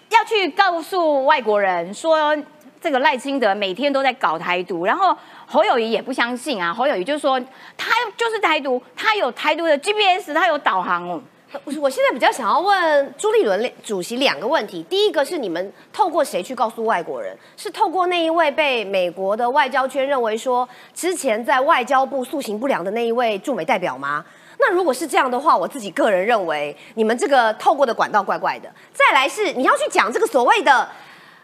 [0.10, 2.34] 要去告诉外国人说，
[2.80, 5.14] 这个赖清德每天都在搞台独，然后
[5.46, 6.74] 侯友谊也不相信啊。
[6.74, 7.38] 侯友谊就说
[7.76, 11.22] 他就是台独，他有台独的 GPS，他有导航哦。
[11.60, 14.82] 不是，我现在比较想要问朱立伦主席两个问题。
[14.84, 17.38] 第一个是你们透过谁去告诉外国人？
[17.58, 24.24] 是透过那一位被美国的外交圈认为说之前在外交部塑形不良的那一位驻美代表吗？
[24.60, 28.72] 那如果是这样的话，我自己个人认为你们这个透过的管道怪怪的。
[28.94, 30.88] 再来是你要去讲这个所谓的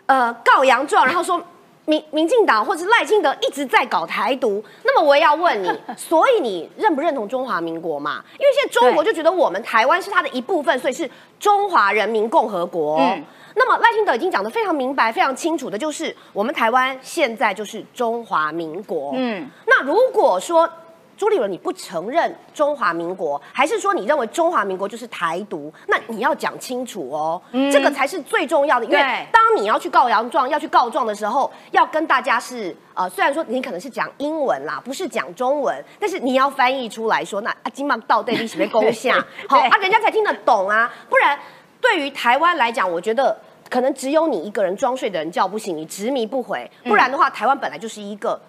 [0.05, 1.41] 呃告洋状，然后说
[1.87, 8.21] 民民进党或者是赖清德一直在搞台独，那么我也要问你， 所以你认不认同中华民国嘛？
[8.37, 12.97] 因为现在中国就觉得我们台湾是它的一部分，所以是中华人民共和国。
[12.99, 13.23] 嗯
[13.59, 19.13] 那么赖清德已经讲得非常明白、非常清楚的，就是我们台湾现在就是中华民国。
[19.15, 20.69] 嗯，那如果说
[21.17, 25.73] 朱立伦你不承认中华民国，还是说你认为中华民国就是台独？
[25.87, 28.85] 那你要讲清楚哦，这个才是最重要的。
[28.85, 41.37] 因为对当你要去告洋状、要去告状的时候，要跟大家是呃，虽然说你可能是讲英文啦，不是讲中文，但是你要翻译出来说，那啊金马到底历史被攻下， 好啊，人家才听得懂啊，不然
[41.81, 43.35] 对于台湾来讲，我觉得。
[43.69, 46.71] 可能只有你一个人装睡的人叫不醒，你执迷不悔。
[46.85, 48.39] 不然的话，台湾本来就是一个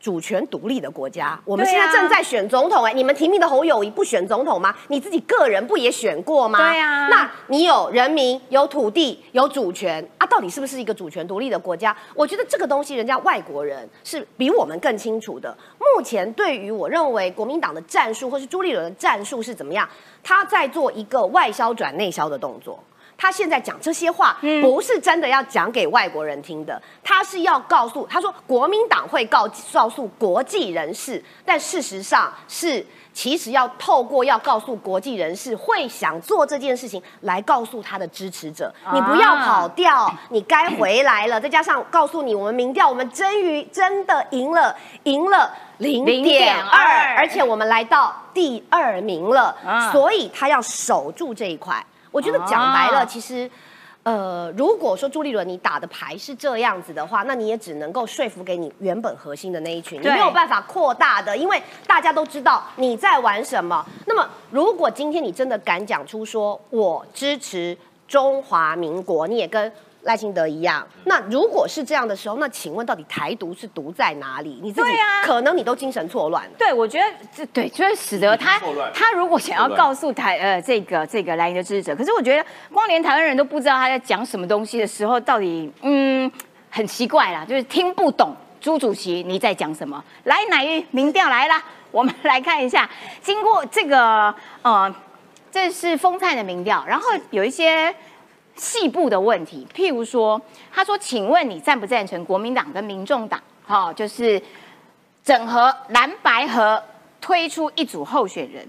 [0.00, 1.38] 主权独立的国家。
[1.44, 4.74] 我们现在正在选总统，哎，你们提名的侯友谊不选总统吗？
[4.88, 6.58] 你自己个人不也选过吗？
[6.58, 10.26] 对啊那你有人民、有土地、有主权啊？
[10.26, 11.94] 到底是不是一个主权独立的国家？
[12.14, 15.54] 我觉得这个东西，人家外国人是比我们更清楚的。
[15.78, 19.86] 目前对于我认为国民党的战术，或是朱立伦的战术是怎么样？
[20.22, 22.82] 他在做一个外销转内销的动作。
[23.20, 38.94] 他现在讲这些话，不是真的要讲给外国人听的，他是要告诉他说，国民党会告告诉国际人士，但事实上是其实要透过要告诉国际人士会想做这件事情，来告诉他的支持者，啊。
[38.94, 41.38] 你不要跑掉，你该回来了。
[41.38, 49.92] 再加上告诉你，我们民调我们真于真的赢了，赢了零点二，而且我们来到第二名了，啊。
[49.92, 51.84] 所以他要守住这一块。
[52.10, 53.50] 我觉得讲白了，啊其实。
[54.02, 63.84] 呃，如果说朱立伦你打的牌是这样子的话，那你也只能够说服给你原本核心的那一群，你没有办法扩大的，因为大家都知道你在玩什么。
[64.06, 67.76] 那么，如果今天你真的敢讲出说我支持
[68.08, 69.70] 中华民国，你也跟
[70.02, 74.58] 赖清德一样，那如果是这样的时候，那请问到底台独是独在哪里？
[74.62, 76.50] 你自己啊可能你都精神错乱了。
[76.56, 78.58] 对，我觉得这对，就是使得他
[78.94, 86.30] 他如果想要告诉台呃这个这个蓝营的支持者，可是我觉得光连台湾人都不知道他在讲什么东西的时候，到底嗯
[86.70, 90.02] 很奇怪啦，就是听不懂朱主席你在讲什么。
[90.24, 92.88] 来，乃玉民调来啦， 我们来看一下，
[93.20, 94.94] 经过这个呃
[95.52, 97.94] 这是风灿的民调，然后有一些。
[98.60, 100.38] 细部的问题，譬如说，
[100.70, 104.40] 他说：“请问你赞不赞成国民党跟民众党，哈、就是
[105.24, 106.82] 整合蓝白合
[107.22, 108.68] 推出一组候选人？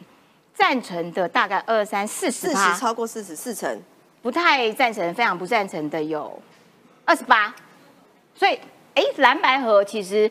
[0.54, 3.82] 赞成的大概二三四十四趴十，超过四十四成，
[4.21, 6.39] 不太赞成、非常不赞成的有
[7.04, 7.54] 二十八。
[8.36, 8.58] 所以，
[8.93, 10.30] 哎，蓝白合其实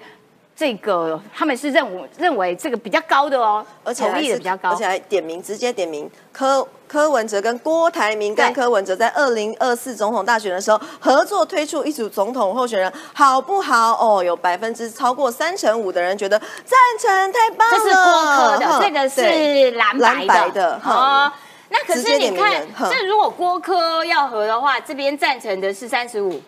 [0.54, 4.86] 这个他们是认为认为这个比较高的哦，而且还是意的比较高而且。
[4.86, 13.92] 还点名直接点名柯柯文哲跟郭台铭跟柯文哲在二零二四总统大选的时候合作推出一组总统候选人，好不好？
[13.92, 17.76] 哦，有百分之超过三成五的人觉得赞成，太棒了。
[17.79, 20.16] 这是郭科的，这个是蓝白的。
[20.16, 21.33] 蓝白的哼哦，
[21.68, 26.42] 那可是你看这如果郭科要合的话，这边赞成的是三十五，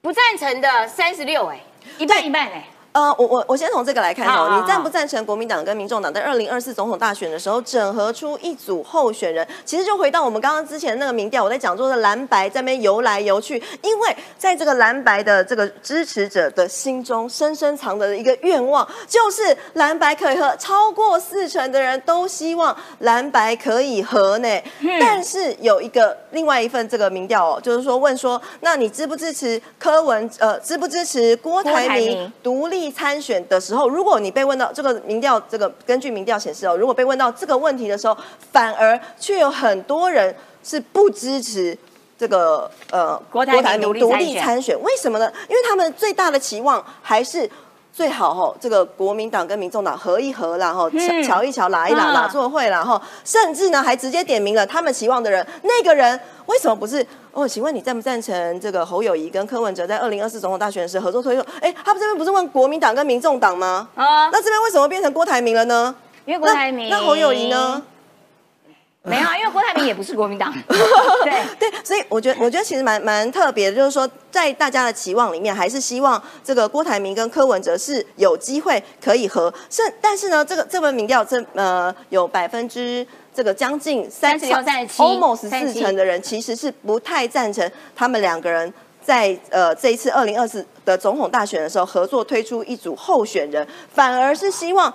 [0.00, 1.60] 不赞成的三十六，哎，
[1.98, 2.68] 一半一半哎。
[2.92, 9.46] 呃，我我我先从这个来看哦，你赞不赞成国民党跟民众党在二零二四总统大选的时候整合出一组候选人？
[9.64, 24.48] 其实就回到我们刚刚之前那个民调，我在讲说的蓝白在那边游来游去，因为在这个蓝白的这个支持者的心中，深深藏着一个愿望，就是蓝白可以合，超过四成的人都希望蓝白可以合呢。
[25.00, 38.16] 但是有一个另外一份这个民调哦，就是说问说，那你支不支持柯文呃支不支持郭台铭独立参选的时候，如果你被问到这个民调，这个根据民调显示哦，如果被问到这个问题的时候，
[38.50, 41.76] 反而却有很多人是不支持
[42.18, 45.32] 这个呃郭台铭独立独立参选，为什么呢？
[45.48, 47.48] 因为他们最大的期望还是。
[47.92, 57.06] 最好吼，这个国民党跟民众党合一合啦，吼，瞧嗯瞧一瞧，拉一拉，嗯拉做会啦，吼，甚至呢还直接点名了他们期望的人，那个人为什么不是？
[57.32, 61.44] 哦，请问你赞不赞成这个侯友谊跟柯文哲在二零二四总统大选时合作推动？
[61.60, 63.88] 哎，他们这边不是问国民党跟民众党吗？
[63.94, 65.94] 啊，那这边为什么变成郭台铭了呢？
[66.24, 67.82] 因为郭台铭那那侯友谊呢？
[69.04, 70.54] 没有啊，因为郭台铭也不是国民党。
[71.24, 79.52] 对，对，所以我觉得，我觉得其实蛮蛮特别的，就是说，在大家的期望里面，还是希望这个郭台铭跟柯文哲是有机会可以和。
[79.68, 88.72] 甚，但是呢，这个这份民调，这呃有百分之这个将近三36 37 almost 四成的人其实是不太赞成他们两个人。
[89.04, 94.94] 在呃这一次二零二四的总统大选的时候，合作推出一组候选人，反而是希望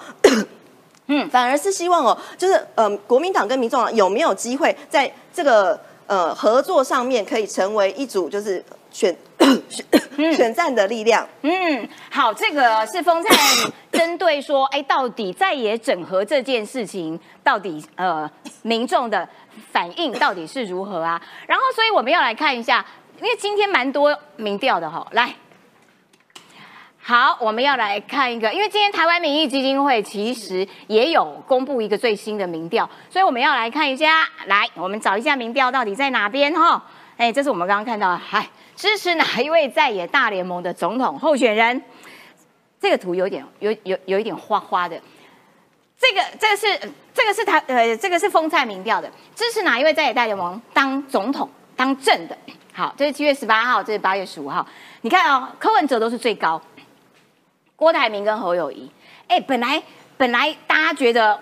[1.08, 9.15] 嗯，反而是希望哦，就是呃，国民党跟民众党有没有机会在这个呃合作上面可以成为一组就是选
[9.70, 9.86] 选
[10.36, 11.26] 选战的力量？
[11.43, 18.30] 嗯，好，这个是风灿针对说，哎，到底在野整合这件事情，到底呃
[18.64, 19.28] 民众的
[19.72, 21.22] 反应到底是如何啊？
[21.47, 22.86] 然后，所以我们要来看一下
[23.22, 25.34] 因为今天蛮多民调的哈，来。
[27.10, 36.84] 好，我们要来看一个，因为今天台湾民意基金会其实也有公布一个最新的民调，所以我们要来看一下，来，我们找一下民调到底在哪边哈。
[37.16, 38.45] 哎，这是我们刚刚看到的，嗨，
[38.76, 41.82] 支持哪一位在野大联盟的总统候选人？
[42.78, 45.01] 这个图有点有有有一点花花的，
[45.97, 52.38] 这个这个是这个是台呃这个是风菜民调的，支持哪一位在野大联盟当总统当正的？
[52.74, 54.68] 好，这是七月十八号，这是八月十五号，
[55.03, 56.62] 你看哦，柯文哲都是最高。
[57.78, 58.91] 郭台铭跟侯友谊，
[59.28, 59.82] 哎，本来
[60.17, 61.39] 本来大家觉得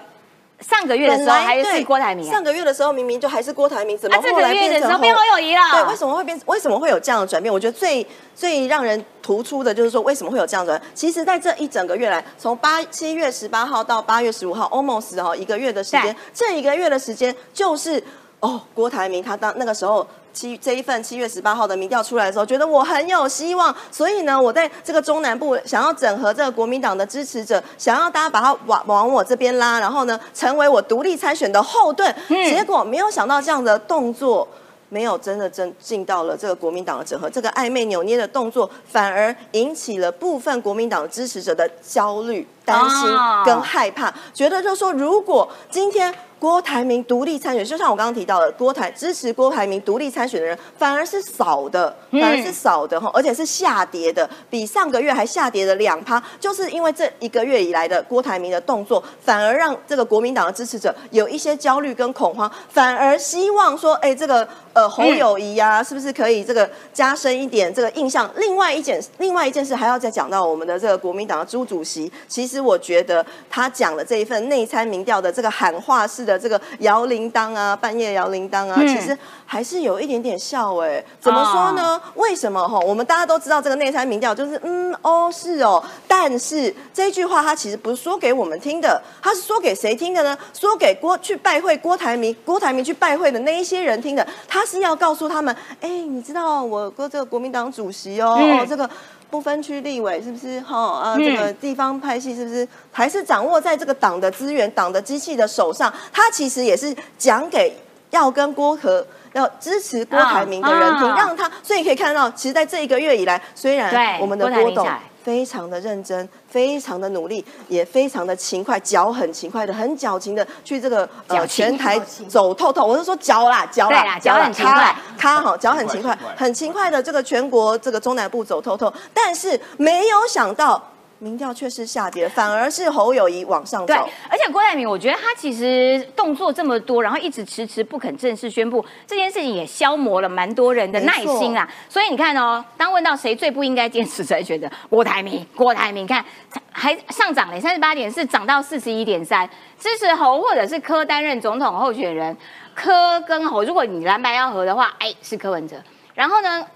[0.59, 5.61] 上个月的时候还是郭台铭，上个月的时候明明就还是郭台铭，怎么这个月的时候变侯友谊了？
[5.71, 6.37] 对，为什么会变？
[6.45, 7.51] 为什么会有这样的转变？
[7.51, 8.05] 我觉得最
[8.35, 10.79] 最让人突出的就是说，为什么会有这样的？
[10.93, 18.03] 其实，在这一整个月来，从八七月十八号到八月十五号，almost 哈一个月的时间，这一个月的时间就是
[18.41, 20.05] 哦，郭台铭他当那个时候。
[20.35, 32.13] 七这一份七月十八号的民调出来的时候，觉得我很有希望，所以呢，我在这个中南部想要整合这个国民党的支持者，想要大家把他往往我这边拉，然后呢，成为我独立参选的后盾。
[32.27, 34.47] 结果没有想到这样的动作。
[34.87, 43.09] 没有真的真进到了这个国民党的整合，这个暧昧扭捏的动作，反而引起了部分国民党支持者的焦虑、担心
[43.43, 64.47] 跟害怕，觉得就是说，如果今天郭台铭独立参选，就像我刚刚提到的，郭台支持郭台铭独立参选的人反而是少的，反而是少的哈，而且是下跌的，比上个月还下跌了两趴，就是因为这一个月以来的郭台铭的动作，反而让这个国民党的支持者有一些焦虑跟恐慌，反而希望说，哎，这个。
[64.75, 68.29] 呃，侯友谊呀，是不是可以这个加深一点这个印象？
[68.35, 72.11] 另外一件，另外一件事还要再讲到我们的这个国民党的朱主席。
[72.27, 79.15] 其实我觉得他讲的这一份内参民调的这个喊话式的这个摇铃铛啊，半夜摇铃铛啊，其实
[79.45, 81.03] 还是有一点点笑哎。
[81.19, 81.99] 怎么说呢？
[82.15, 82.77] 为什么哈？
[82.79, 90.37] 我们大家都知道这个内参民调就是嗯哦是哦，但是这句话他其实不是说给我们听的，他是说给谁听的呢？
[90.53, 94.27] 说给郭去拜会郭台铭，郭台铭去拜会的那一些人听的。
[94.47, 94.63] 他。
[94.65, 98.89] 是要告诉他们，哎，你知道我哥这个国民党主席哦，这个
[99.29, 100.59] 不分区立委是不是？
[100.61, 105.93] 哈啊，这个地方派系是不是还是掌握在这个党的资源、党的机器的手上？
[106.11, 107.77] 他其实也是讲给
[108.09, 111.51] 要跟郭和要支持郭台铭的人听，让他。
[111.63, 114.87] 所以可以看到，其实在这一个月以来，虽然我们的郭董。
[115.25, 121.99] 非常的认真，非常的努力，也非常的勤快，脚很勤快的，很矫情的去这个呃全台
[122.29, 122.85] 走透透。
[122.85, 130.79] 我是说脚啦，脚啦，脚很勤快，他好，脚很勤快，很勤快的这个全国这个中南部走透透，但是没有想到。
[131.19, 133.87] 民调确实下跌，反而是侯友谊往上走。
[133.87, 133.95] 对，
[134.29, 141.67] 而且郭台铭，我觉得他其实动作这么多，然后一直迟迟不肯正式宣布这件事情，也消磨了蛮多人的耐心啦。
[141.89, 146.23] 所以你看哦，当问到谁最不应该坚持才觉得 郭台铭，郭台铭看
[146.71, 149.49] 还上涨了三十八点四，涨到四十一点三，
[149.79, 152.35] 支持侯或者是柯担任总统候选人。
[152.75, 155.77] 柯跟侯，如果你蓝白要合的话，哎，是柯文哲。
[156.13, 156.67] 然后呢，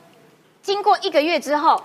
[0.61, 1.83] 经过一个月之后，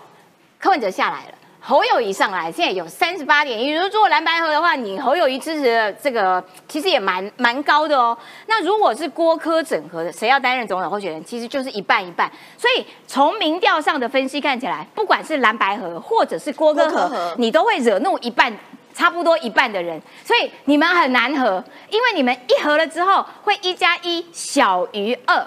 [0.61, 1.35] 柯文哲下来了。
[1.67, 3.73] 侯友谊上来，现在有三十八点一。
[3.73, 8.15] 如果做蓝白合的话，你侯友谊支持的这个其实也蛮蛮高的哦。
[8.47, 12.31] 那如果是郭科整合的，谁要担任总统候选人，其实就是一半一半。
[12.59, 18.55] 所以从民调上的分析看起来，不管是蓝白合或者是郭科合，你都会惹怒一半，
[18.93, 19.99] 差不多一半的人。
[20.23, 25.43] 所以你们很难合，因为你们一合了之后，会一加一小于二，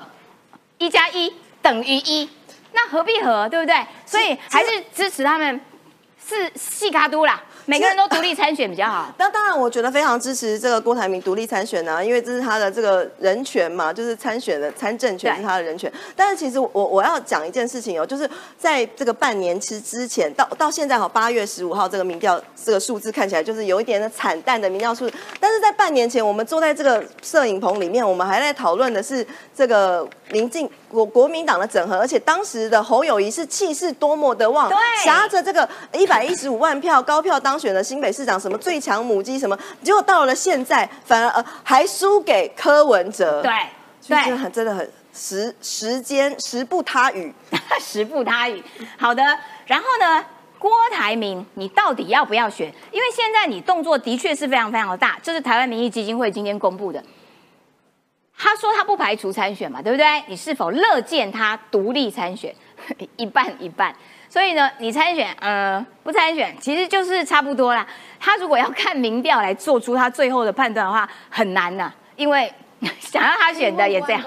[0.79, 2.27] 一加一等于一，
[2.73, 3.85] 那何必合，对不对？
[4.03, 5.61] 所以还是支持他们。
[6.27, 7.41] 是细卡都啦。
[7.65, 9.13] 每个人都独立参选比较好。
[9.19, 15.91] 那当然，我觉得非常支持这个郭台铭独立参选呢，因为这是他的这个人权嘛，就是参选的参政权是他的人权。
[16.15, 34.71] 但是其实我我要讲一件事情哦，就是在这个半年之之前到到现在哈，八月十五号这个民调这个数字看起来就是有一点的惨淡的民调数字，但是在半年前，我们坐在这个摄影棚里面，我们还在讨论的是这个民进国国民党的整合，而且当时的侯友谊是气势多么的旺，
[35.03, 37.57] 挟着这个一百一十五万票高票当。
[37.57, 43.51] 选的新北市长什么最强母鸡什么，结果到了现在反而呃还输给柯文哲，对，
[43.99, 47.33] 真的很真的很时时间时不他语，
[47.81, 48.63] 时不他语。
[48.95, 49.23] 好的，
[49.65, 50.23] 然后呢，
[50.59, 52.71] 郭台铭你到底要不要选？
[52.91, 57.03] 因为现在你动作的确是非常非常的大，这是台湾民意基金会今天公布的，
[58.37, 60.05] 他说他不排除参选嘛，对不对？
[60.27, 62.53] 你是否乐见他独立参选？
[63.17, 63.93] 一半一半。
[64.29, 67.87] 所以呢，你参选，呃，不参选，其实就是差不多啦。
[68.19, 72.53] 他如果要看民调来做出他最后的判断的话，很难呐，因为
[72.99, 74.21] 想要他选的也这样。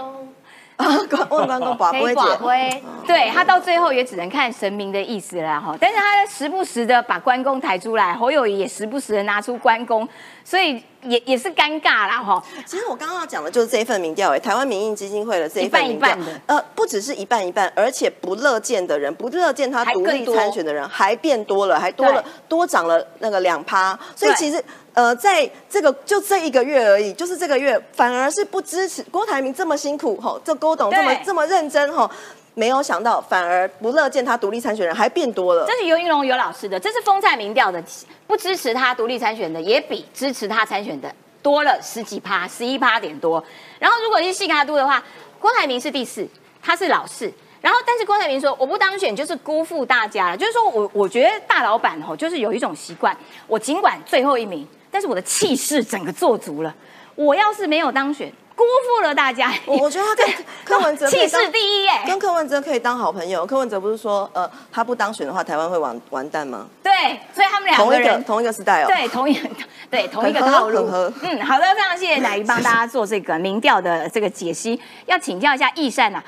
[0.80, 10.08] 问关公把不会龟，对他到最后也只能看神明的意思了哈，但是他时不时的把关公抬出来，侯友谊也时不时的拿出关公，
[10.44, 12.42] 所以也也是尴尬啦哈。
[12.64, 24.62] 其实我刚刚要讲的就是这一份民调，哎，台湾民意基金会的这一份民调一半一半的，呃，不只是一半一半，而且不乐见的人，不乐见他独立参选的人还变多了，还多了多涨了那个两趴，所以其实。
[24.92, 32.10] 呃，在这个就这一个月而已，就是这个月，反而是不支持郭台铭这么辛苦吼，这郭董这么对这么认真吼，
[32.54, 35.72] 没有想到反而不乐见他独立参选人还变多了这。
[35.74, 37.82] 是尤云龙尤老师的，这是风采民调的，
[38.26, 43.42] 不支持他独立参选的也比支持他参选的多了十几趴，十一趴点多。
[43.78, 45.02] 然后如果是细卡都的话，
[45.38, 46.26] 郭台铭是第四，
[46.60, 47.32] 他是老四。
[47.62, 53.14] 然后，但是郭台铭说我不当选就是辜负大家了，就是说我我觉得大老板吼就是有一种习惯，
[53.46, 56.74] 我尽管最后一名，但是我的气势整个做足了。
[57.16, 59.52] 我要是没有当选，辜负了大家。
[59.66, 60.26] 我我觉得他跟
[60.64, 63.44] 柯文哲气势第一耶，跟柯文哲可以当好朋友。
[63.44, 66.66] 柯文哲不是说，呃，他不当选的话，台湾会完完蛋吗？
[66.82, 66.92] 对，
[67.34, 68.86] 所以他们两个个人同一个时代哦。
[68.86, 69.46] 对，同一个
[69.90, 70.88] 对同一个套路。
[71.20, 74.80] 嗯，好的，非常谢谢乃瑜帮大家做这个民调的这个解析。
[75.04, 76.22] 要请教一下易善呐，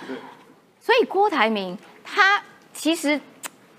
[0.78, 2.42] 所以郭台铭他
[2.74, 3.18] 其实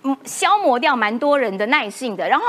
[0.01, 2.45] 嗯消磨掉蛮多人的耐性的，然后。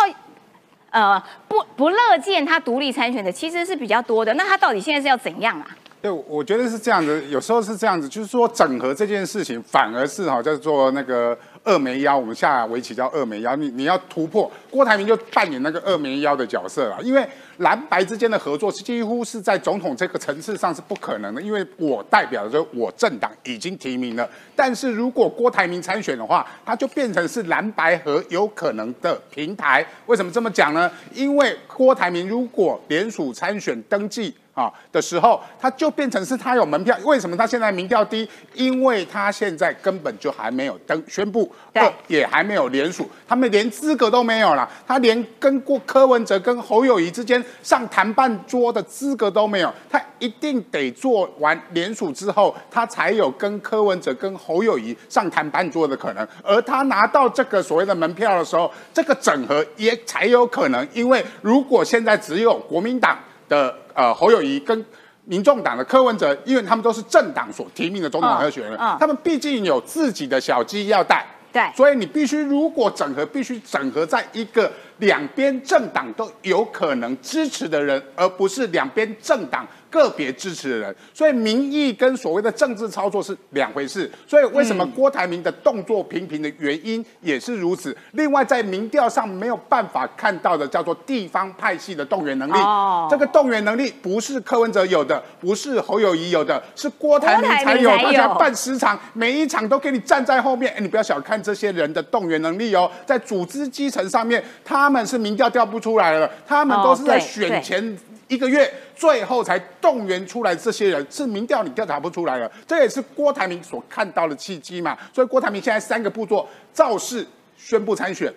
[0.95, 5.67] 呃，不不乐见他独立参选的其实是比较多的，那他到底现在是要怎样啊？
[6.01, 29.85] 对，我觉得是这样子，有时候是这样子，就是说整合这件事情，反而是哈叫做那个二眉腰，我们下围棋叫二眉腰，你你要突破，郭台铭就扮演那个二眉腰的角色了，因为蓝白之间的合作是几乎是在总统这个层次上是不可能的，因为我代表着我政党已经提名了，但是如果郭台铭参选的话，他就变成是蓝白和有可能的平台。
[30.05, 30.91] 为什么这么讲呢？
[31.15, 34.35] 因为郭台铭如果联署参选登记。
[34.55, 36.97] 啊的时候，他就变成是他有门票。
[37.05, 38.29] 为什么他现在民调低？
[38.55, 44.69] 因为他现在根本就还没有登宣布，对呃也还没有联署，他们连资格都没有了。
[44.87, 49.73] 他连跟过柯文哲跟侯友谊之间上谈判桌的资格都没有。
[49.91, 56.27] 他一定得做完联署之后，他才有跟柯文哲跟侯友谊上谈判桌的可能。
[56.43, 60.87] 而他拿到这个所谓的门票的时候，这个整合也才有可能。
[60.93, 63.19] 因为如果现在只有国民党。
[63.47, 64.85] 的呃侯友谊跟
[65.25, 71.63] 民众党的柯文哲，因为他们都是政党所提名的总统候选人，他们毕竟有自己的小鸡要带，对。
[71.75, 80.97] 所以你必须如果整合，必须整合在一个两边政党都有可能支持的人，而不是两边政党个别支持的人。
[81.13, 84.11] 所以民意跟所谓的政治操作是两回事。
[84.27, 87.97] 所以为什么郭台铭的动作频频的原因也是如此。
[88.13, 97.91] 另外，在民调上没有办法看到的叫做地方派系的动员能力，哦这个动员能力不是柯文哲有的，不是侯友谊有的，是郭台铭才有。
[97.91, 100.73] 大家办十场，每一场都给你站在后面。
[100.75, 107.97] 哎，你不要小看这些人的动员能力哦，在组织基层上面，他们是民调调不出来了，他们都是在选前
[108.29, 112.51] 一个月，最后才动员出来这些人，是民调你调查不出来了。
[112.67, 114.97] 这也是郭台铭所看到的契机嘛。
[115.13, 118.33] 所以郭台铭现在三个步骤：造势、宣布参选、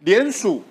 [0.00, 0.62] 联署、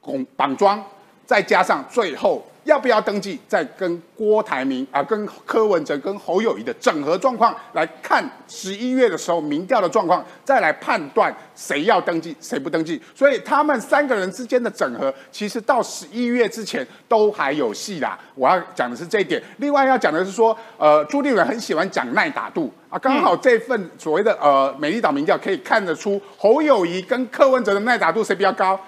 [0.00, 0.84] 拱绑桩，
[1.26, 13.02] 再加上最后要不要登记，再跟郭台铭啊、跟柯文哲、跟侯友谊的整合状况来看，十一月的时候民调的状况，再来判断谁要登记，谁不登记。
[13.12, 18.16] 所以他们三个人之间的整合，其实到十一月之前都还有戏啦。
[18.36, 19.42] 我要讲的是这一点。
[19.56, 28.78] 另外要讲的是说，呃，朱立伦很喜欢讲耐打度啊，刚好这份所谓的呃美丽岛民调可以看得出，侯友谊跟柯文哲的耐打度谁比较高？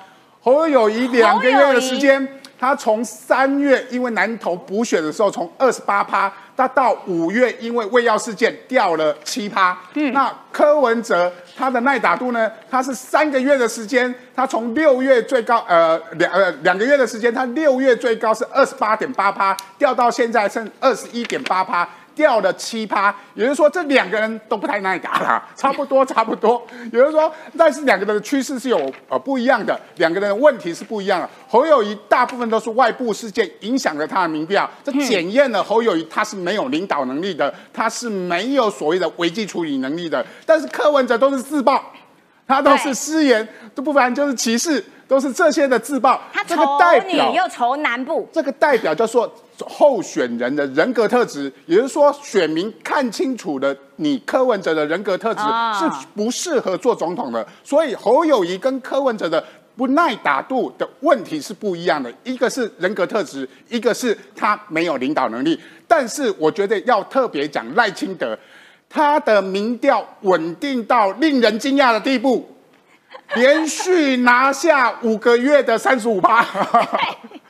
[0.40, 9.76] 侯友谊两个月的时间，他从三月因为南投补选的时候，从二十八趴，他到五月因为胃药事件掉了七趴。
[9.94, 12.48] 嗯，那柯文哲他的耐打度呢？
[12.70, 21.88] 他是三个月的时间，他从六月最高呃两呃两个月的时间，他六月最高是二十八点八趴，掉到现在剩二十一点八趴。
[22.14, 26.62] 掉了七趴，也就是说这两个人都不太耐打啦， 差不多差不多。
[26.84, 31.28] 也就是说，但是两个人的趋势是有呃不一样的，两个人的问题是不一样的。
[31.48, 40.24] 侯友谊大部分都是外部事件影响了他的民调，这检验了侯友谊他是没有领导能力的，他是没有所谓的危机处理能力的。
[40.46, 41.82] 但是柯文哲都是自爆，
[42.46, 46.20] 他都是对失言，都不然就是歧视，都是这些的自爆。
[46.46, 49.32] 这他代表女又仇南部，这个代表叫做
[49.62, 59.42] 候选人的人格特质，也就是说，选民看清楚了你柯文哲的人格特质啊是不适合做总统的，所以侯友谊跟柯文哲的。
[59.74, 65.58] 不耐打度的问题是不一样的，一个是人格特质，一个是他没有领导能力。
[65.88, 68.38] 但是我觉得要特别讲赖清德，
[68.86, 72.46] 他的民调稳定到令人惊讶的地步，
[73.34, 76.46] 连续拿下五个月的三十五趴。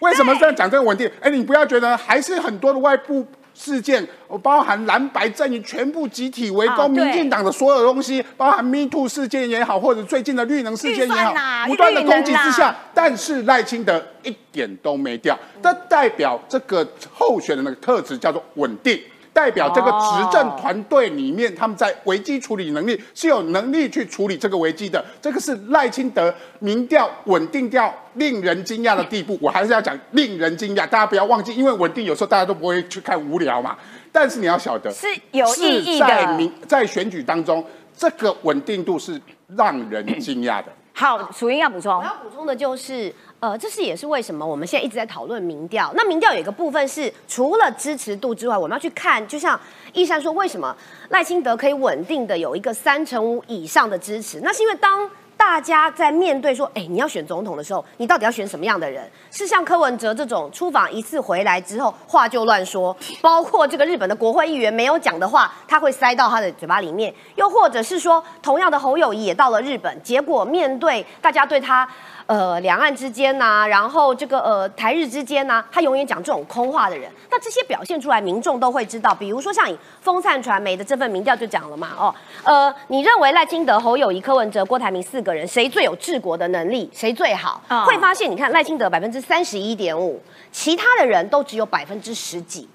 [0.00, 1.10] 为什么这样讲这个稳定？
[1.20, 4.06] 哎，你不要觉得还是很多的外部事件，
[4.42, 11.34] 包含蓝白阵营全部集体围攻民进党的所有东西，包含 Me Too 事件也好，或者最近的绿能事件也好，
[11.66, 19.00] 不断的攻击之下，但是赖清德一点都没掉，这代表这个候选人的特质叫做稳定。
[19.38, 25.04] 代表这个执政团队里面，他们在危机处理能力是有能力去处理这个危机的。
[25.22, 29.38] 这个是赖清德民调稳定掉令人惊讶的地步。
[29.40, 33.78] 我还是要讲令人惊讶，大家不要忘记，因为稳定有时候大家都不会去看无聊嘛。
[34.10, 36.34] 但是你要晓得，是有意义的。
[36.34, 37.64] 民在选举当中，
[37.96, 39.20] 这个稳定度是
[39.56, 40.72] 让人惊讶的。
[40.94, 43.14] 好，楚英要补充，我要补充的就是。
[43.40, 45.92] 呃，这是也是为什么我们现在一直在讨论民调。
[45.94, 49.58] 那民调有一个部分是，除了支持度之外，我们要去看，就像
[49.92, 50.76] 易山说，为什么
[51.10, 54.40] 赖清德可以稳定的有一个三成五以上的支持？
[54.42, 59.08] 那是因为当大家在面对说，哎，你要选总统的时候，你到底要选什么样的人？
[59.30, 71.88] 是像柯文哲这种出访一次回来之后话就乱说，包括这个日本的国会议员没有讲的话，他会塞到他的嘴巴里面；又或者是说，同样的侯友谊也到了日本，结果面对大家对他。
[72.28, 79.14] 呃，两岸之间呐，然后这个呃，台日之间呐，他永远讲这种空话的人，那这些表现出来，民众都会知道。
[79.14, 82.14] 比如说像以风灿传媒的这份民调就讲了嘛，哦，
[82.44, 87.62] 呃，你认为赖清德、侯友谊、柯文哲、郭台铭四个人谁最有治国的能力，谁最好？
[87.86, 90.20] 会发现，你看赖清德百分之三十一点五，
[90.52, 92.68] 其他的人都只有百分之十几。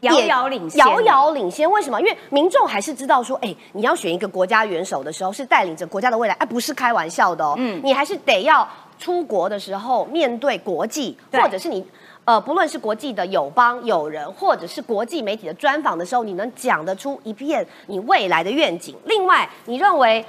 [0.00, 1.68] 遥遥领先，遥遥领先。
[1.70, 1.98] 为什么？
[1.98, 7.54] 因为民众还是知道说，哎，你要选一个国家元首的时候，是带领着国家的未来，哎，不是开玩笑的哦。
[7.56, 8.68] 嗯，你还是得要
[8.98, 11.84] 出国的时候面对国际，或者是你，
[12.24, 18.94] 呃，不论是国际的友邦友人，或者是国际媒体的专访的时候，你能讲得出一片你未来的愿景。
[19.04, 20.24] 另外，你认为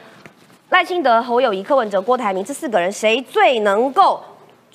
[0.69, 4.21] 赖清德、侯友谊、柯文哲、郭台铭这四个人，谁最能够？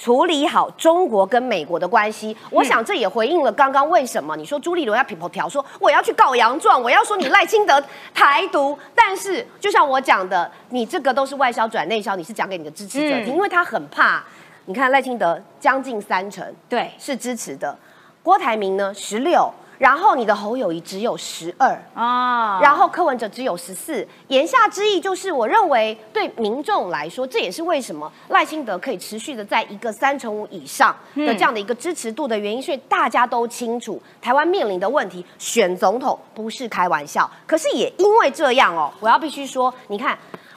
[0.03, 7.81] 处理好中国跟美国的关系，我想这也回应了刚刚为什么你说朱立伦要品头条说我要去告洋状，我要说你赖清德
[8.13, 14.25] 台独，但是就像我讲的，你这个都是外销转内销，你是讲给你的支持者听，因为他很怕。
[14.65, 17.79] 你看赖清德将近三成，对，是支持的，
[18.25, 19.49] 郭台铭呢十六。
[19.83, 24.07] 然后你的侯友谊只有十二啊，然后柯文哲只有十四。
[24.29, 32.63] 言下之意就是，我认为对民众来说，这也是为什么赖清德可以持续的在一个三成五以上的这样的一个支持度的原因。
[32.63, 37.29] 所以大家都清楚，台湾面临的问题，选总统不是开玩笑。
[37.45, 40.17] 可是也因为这样哦，我要必须说，你看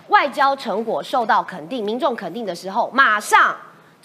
[0.09, 3.55] 外交成果受到肯定，民众肯定的时候，马上。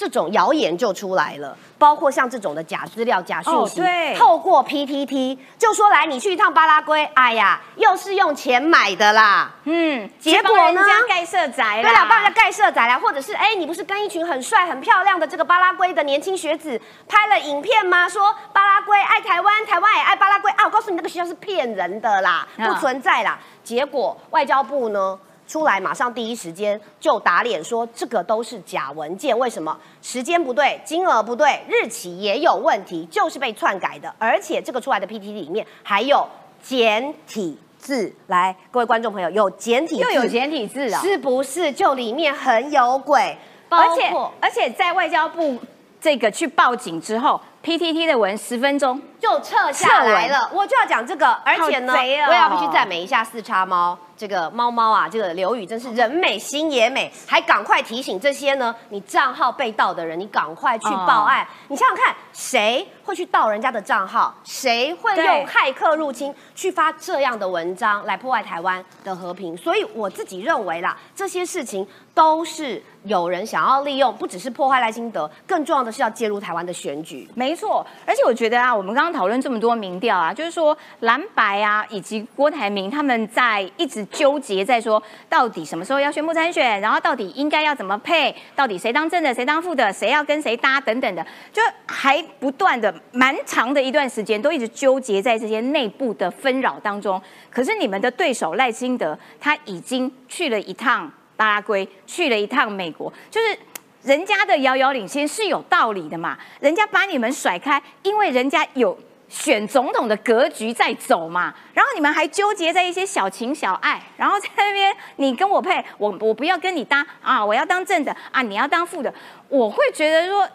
[0.01, 3.82] 这种谣言就出来了，包括像这种的假资料、假讯息，
[4.16, 18.09] 透过 PTT 就说来你去一趟巴拉圭，哎呀，又是用钱买的啦，嗯，结果呢人家盖社宅，对了，帮人家盖社宅啦，或者是哎，你不是跟一群很帅、很漂亮的这个巴拉圭的年轻学子拍了影片吗？
[18.09, 20.64] 说巴拉圭爱台湾，台湾也爱巴拉圭啊！
[20.64, 23.38] 我告诉你，那个学校是骗人的啦，不存在啦。
[23.62, 25.18] 结果外交部呢？
[25.51, 36.24] 出来马上第一时间就打脸说这个都是假文件，为什么时间不对，金额不对，日期也有问题，就是被篡改的，而且这个出来的 PPT 里面还有
[36.62, 38.14] 简体字。
[38.28, 43.36] 来，各位观众朋友，有简体又有简体字啊，是不是就里面很有鬼？
[43.70, 44.09] 而且
[44.40, 45.59] 而且在外交部
[46.01, 50.51] 这个去报警之后，PTT 的文十分钟就撤下来了。
[50.53, 53.97] 我就要讲这个，而且呢，我也要必须赞美一下四叉猫。
[54.16, 61.47] 这个猫猫啊，这个刘宇真是人美心也美，还赶快提醒这些呢，你账号被盗的人，你赶快去报案。
[61.68, 64.35] 你想想看，谁会去盗人家的账号？
[64.45, 69.57] 谁会用骇客入侵去发这样的文章来破坏台湾的和平？
[69.57, 77.27] 所以我自己认为啦，这些事情都是有人想要利用，不只是破坏赖清德，更重要的是要介入台湾的选举。
[77.35, 84.07] 没错，而且我觉得啊，我们刚刚讨论这么多民调啊，就是说蓝白啊，以及郭台铭他们在一直。
[84.11, 97.23] 纠结在说到底什么时候要宣布参选，然后到底应该要怎么配，到底谁当正的谁当副的，谁要跟谁搭等等的，就还不断的蛮长的一段时间都一直纠结在这些内部的纷扰当中。
[97.51, 103.59] 可是你们的对手赖清德他已经去了一趟巴拉圭，去了一趟美国，就是
[104.03, 108.98] 人家的遥遥领先是有道理的嘛，人家把你们甩开，因为人家有。
[109.32, 119.14] 选总统的格局在走嘛，然后你们还纠结在一些小情小爱，然后在那边你跟我配，我我不要跟你搭啊，我要当正的啊，你要当副的，
[119.48, 120.48] 我会觉得说，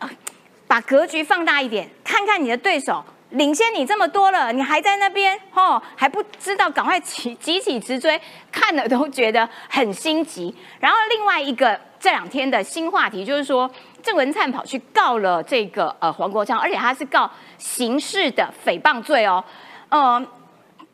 [0.68, 8.20] 把格局放大一点，看看你的对手领先你这么多了，你还在那边哦，还不知道赶快起急起直追，
[8.52, 10.54] 看了都觉得很心急。
[10.82, 13.68] 然后另外一个这两天的新话题就是说，
[14.04, 17.28] 郑文灿跑去告了这个呃黄国昌，而且他是告
[17.58, 19.44] 刑事的诽谤罪哦，
[19.90, 20.24] 呃。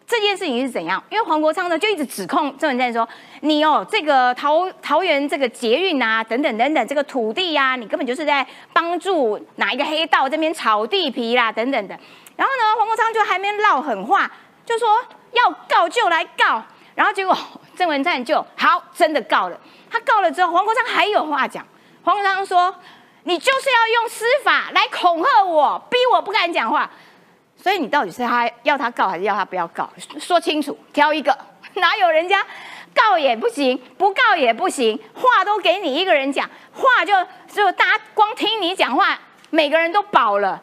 [0.07, 1.01] 这件事情是怎样？
[1.09, 3.07] 因为黄国昌呢就一直指控郑文灿说
[3.39, 11.97] ：“你哦，这个桃桃园这个捷运啊，等等等等，这个土地呀，你根本就是在帮助哪一个黑道这边炒地皮啦，等等的。”
[12.35, 14.29] 然后呢，黄国昌就还没唠狠话，
[14.65, 14.87] 就说
[15.31, 16.61] 要告就来告。
[16.93, 17.33] 然后结果
[17.77, 19.57] 郑文灿就好，真的告了。
[19.91, 21.65] 他告了之后，黄国昌还有话讲。
[22.03, 22.73] 黄国昌说
[23.23, 26.89] ：“你就是要用司法来恐吓我，逼我不敢讲话。”
[27.61, 29.87] 所以你到底是他要他告还是要他不要告？
[30.19, 31.37] 说清楚，挑一个。
[31.75, 32.43] 哪有人家
[32.93, 37.13] 告也不行，不告也不行，话都给你一个人讲，话就
[37.47, 39.19] 就大家光听你讲话，
[39.51, 40.59] 每个人都饱了，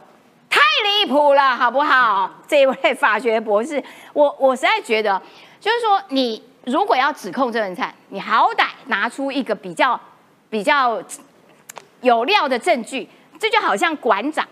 [0.50, 2.30] 太离谱了，好不好？
[2.48, 5.22] 这位法学博士，我我实在觉得，
[5.60, 9.98] 就是说，你如果要指控郑文灿，你好歹拿出一个比较
[10.50, 11.02] 比较
[12.02, 13.08] 有料的证据，
[13.40, 14.46] 这就好像馆长，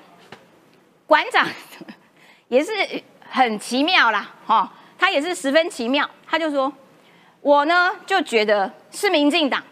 [1.06, 1.46] 馆长。
[2.48, 2.70] 也是
[3.28, 6.08] 很奇妙啦，哈，他也是十分奇妙。
[6.26, 6.72] 他就说，
[7.40, 9.62] 我呢就觉得是民进党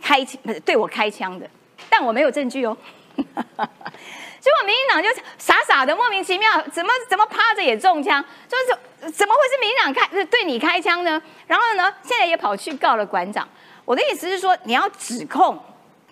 [0.00, 0.24] 开
[0.64, 1.50] 对我开枪的，
[1.90, 2.76] 但我没有证据哦。
[4.40, 11.20] 结果民进党就傻傻的莫名其妙，怎么怎么趴着也中枪，就是怎么会是民进党开对你开枪呢？
[11.46, 13.46] 然后呢，现在也跑去告了馆长。
[13.84, 15.62] 我的意思是说，你要指控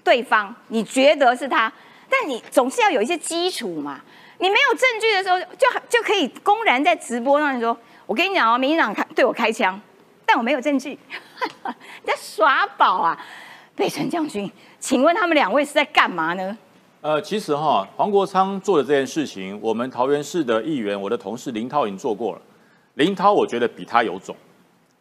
[0.05, 1.73] 对方，你觉得是他，
[2.09, 4.01] 但你总是要有一些基础嘛。
[4.39, 7.77] 你没有证据的时候，就就可以公然在直播上说
[8.07, 9.81] ：“我跟你讲哦，民进党开对我开枪，
[10.27, 10.99] 但我没有证据，
[12.05, 13.19] 在耍宝啊！”
[13.75, 14.51] 北辰将军，
[14.81, 16.57] 请问他们两位是在干嘛呢？
[17.01, 22.43] 呃，其实哈，黄国昌做的这件事情，我们桃园市的议员，我的同事林涛已经做过了。
[22.95, 24.35] 林涛，我觉得比他有种，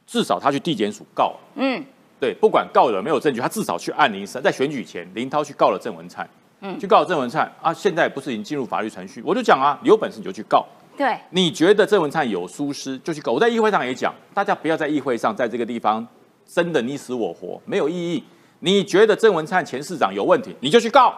[0.06, 1.36] 至少他去地检署告。
[1.56, 1.84] 嗯，
[2.20, 6.30] 对，不管告了没有证据，他至少去按铃声，在选举前，林涛去告了郑文灿。
[6.62, 7.74] 嗯，去告郑文灿啊！
[7.74, 9.22] 现在不是已经进入法律程序？
[9.26, 10.66] 我就讲啊，你有本事你就去告。
[10.96, 13.32] 对，你觉得郑文灿有疏失就去告。
[13.32, 16.08] 我在议会上也讲，大家不要在议会上在这个地方
[16.46, 18.24] 争的你死我活，没有意义。
[18.60, 21.14] 你觉得郑文灿前市长有问题，你就去告，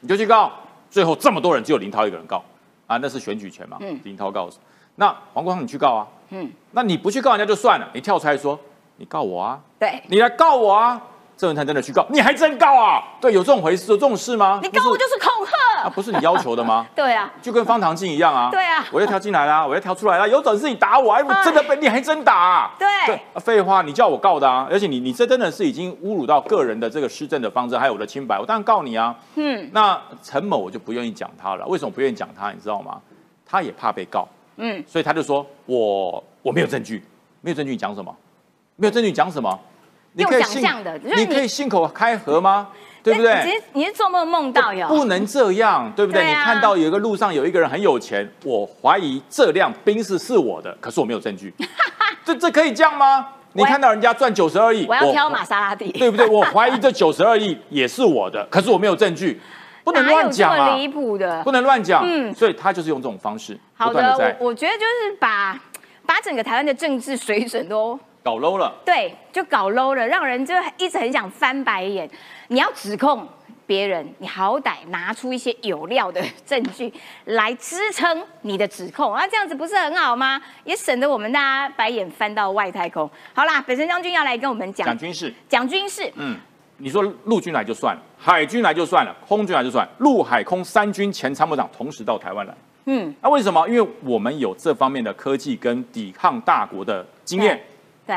[0.00, 0.50] 你就去告。
[0.90, 2.42] 最后这么多人，只有林涛一个人告
[2.88, 3.76] 啊，那是选举权嘛？
[3.80, 4.58] 嗯，林涛告诉，
[4.96, 6.06] 那黄光你去告啊。
[6.30, 8.58] 嗯，那你不去告人家就算了，你跳出来说
[8.96, 9.60] 你告我啊？
[9.78, 11.00] 对，你来告我啊？
[11.40, 13.02] 郑文灿真的去告，你还真告啊？
[13.18, 14.60] 对，有这种回事，有这种事吗？
[14.62, 15.88] 你告我就是恐吓 啊！
[15.88, 16.84] 不是你要求的吗？
[16.94, 18.50] 对啊，就跟方唐镜一样啊。
[18.52, 21.14] 对啊，我要跳进来啦，我要跳出来啦，有本事你打我！
[21.14, 22.70] 哎，我真的被你还真打？
[22.78, 24.68] 对对，废话，你叫我告的啊！
[24.70, 29.16] 而且你你这真的是已经侮辱到个人的这个施政的方针，还有我的清白，我当然告你啊。
[29.36, 31.66] 嗯，那陈某我就不愿意讲他了。
[31.68, 32.52] 为什么不愿意讲他？
[32.52, 33.00] 你知道吗？
[33.46, 34.28] 他也怕被告。
[34.56, 37.02] 嗯，所以他就说我我没有证据，
[37.40, 38.14] 没有证据你讲什么？
[38.76, 39.58] 没有证据讲什么？
[40.12, 42.68] 你可以想象的，你可以信口开河吗？
[43.02, 43.42] 对不对？
[43.42, 46.26] 其实你是做梦梦到有，不能这样，对不对？
[46.26, 51.54] 你看到有一个路上有一个人很有钱，我怀疑这辆宾士是我的，可是我没有证据。
[52.24, 53.26] 这这可以这样吗？
[53.54, 56.26] 你看到人家赚九十二亿，我要挑玛莎拉蒂，对不对？
[56.26, 59.40] 我怀疑这九十二亿也是我的，可是我没有证据，
[59.82, 60.76] 不能乱讲啊！
[60.76, 62.02] 离谱的，不能乱讲。
[62.04, 63.58] 嗯，所以他就是用这种方式。
[63.74, 65.58] 好的，我我觉得就是把
[66.04, 67.98] 把整个台湾的政治水准都。
[68.22, 72.08] 搞 low 了，对，就搞 low 了，让人就一直很想翻白眼。
[72.48, 73.26] 你要指控
[73.66, 76.92] 别人，你好歹拿出一些有料的证据
[77.26, 80.40] 来支撑你的指控，啊，这样子不是很好吗？
[80.64, 83.08] 也省得我们大家白眼翻到外太空。
[83.32, 86.12] 好啦，北辰将军要来跟我们讲讲军事，讲军事。
[86.16, 86.36] 嗯，
[86.76, 92.54] 你说陆军来就算了，海军来就算了，空军来就算，陆海空三军前参谋长同时到台湾来。
[92.84, 93.66] 嗯，那为什么？
[93.68, 97.58] 因为我们有这方面的科技跟抵抗大国的经验。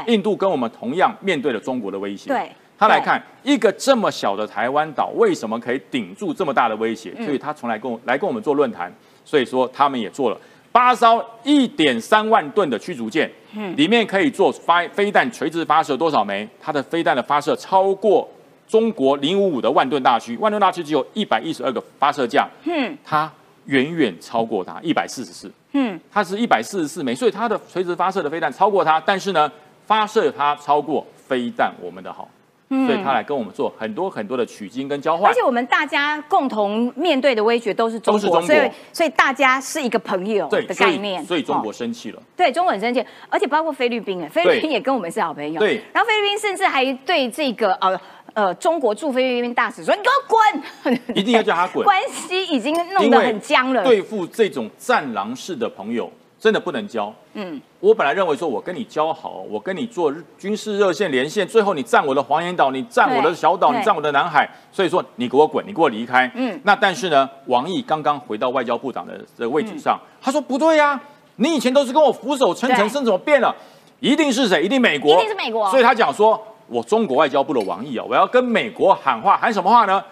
[0.08, 2.30] 印度跟我们同样面对了中国的威胁。
[2.30, 7.14] 对，他来看一个这么小的台湾岛，为什么可以顶住这么大的威胁？
[7.24, 8.94] 所以他从来跟我来跟我们做论坛。
[9.26, 10.38] 所以说他们也做了
[10.70, 16.46] 八艘一点三万吨的驱逐舰，嗯，里面可以做发飞弹垂直发射多少枚？
[16.60, 18.30] 它的飞弹的发射超过
[18.68, 23.32] 中国零五五的万吨大驱，万吨大驱只有一百一十二个发射架，嗯，它
[23.68, 29.50] 远远超过它一百四十四，嗯，它是一百四十四枚，所以它的垂直发射的飞弹超过它，但是呢？
[29.94, 32.28] 发射它超过飞弹我们的好，
[32.68, 35.30] 所以他来跟我们做很多很多的取经跟交换。
[35.30, 41.24] 而且我们大家共同面对的威胁都是中国，所以所以大家是一个朋友的概念。
[41.24, 45.60] 所以中国生气了，对中国很生气，而且包括菲律宾，哎，菲律宾也跟我们是好朋友。
[45.60, 48.00] 对，然后菲律宾甚至还对这个呃
[48.34, 53.84] 呃中国驻菲律宾大使说：“你给我滚！”一定要叫他滚， 关系已经弄得很僵了。
[53.84, 56.12] 对付这种战狼式的朋友，
[56.44, 57.10] 真的不能交。
[57.36, 66.30] 嗯，我本来认为说，我跟你交好，我跟你做军事热线连线，最后你占我的黄岩岛，你占我的小岛，你占我的南海，所以说你给我滚，你给我离开。
[66.36, 71.00] 嗯，那但是呢，王毅刚刚回到外交部长的这个位置上，他说不对呀，
[71.38, 73.56] 你以前都是跟我俯首称臣，身怎么变了？
[74.02, 74.62] 一定是谁？
[74.62, 75.70] 一定美国，一定是美国。
[75.72, 76.38] 所以他讲说，
[76.68, 80.04] 我中国外交部的王毅啊，我要跟美国喊话，喊什么话呢？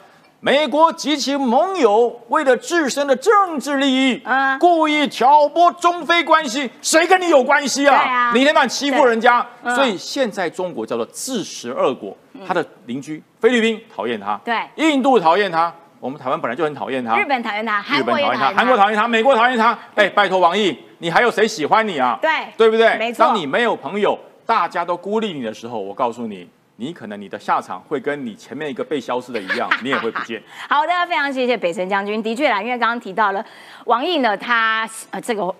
[0.44, 7.96] 美国及其盟友为了自身的政治利益，啊，故意挑拨中非关系，谁跟你有关系啊？
[7.96, 12.18] 啊，你天天欺负人家，所以现在中国叫做自食恶果。
[12.48, 19.78] 他的邻居菲律宾讨厌他，对，印度讨厌他，我们台湾本来就很讨厌他，日本讨厌他，日本讨厌他，韩国讨厌他，美国讨厌他。
[19.94, 22.18] 哎，拜托王毅，你还有谁喜欢你啊？
[22.20, 22.98] 对，对不对？
[22.98, 23.24] 没错。
[23.24, 26.50] 当你没有朋友，大家都孤立你的时候，我告诉你。
[26.78, 30.42] 你可能你的下场会跟你前面一个被消失的一样， 你也会不见。
[30.68, 32.22] 好的，非常谢谢北辰将军。
[32.24, 33.46] 的确啦，因为刚刚提到了
[33.86, 35.54] 王毅呢，他呃这个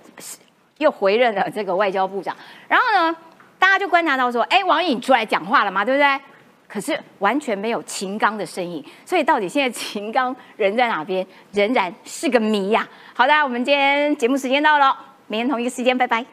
[0.80, 2.36] 又回任了这个外交部长，
[2.68, 3.16] 然后呢，
[3.60, 6.20] 大家就观察到说，哎，王毅出来讲话了嘛，对不对？
[6.68, 12.88] 可是完全没有秦刚的身影，所以到底现在秦刚人在哪边，仍然是个谜呀。
[13.14, 14.98] 好的，我们今天节目时间到了，
[15.28, 16.26] 明天同一个时间，拜拜。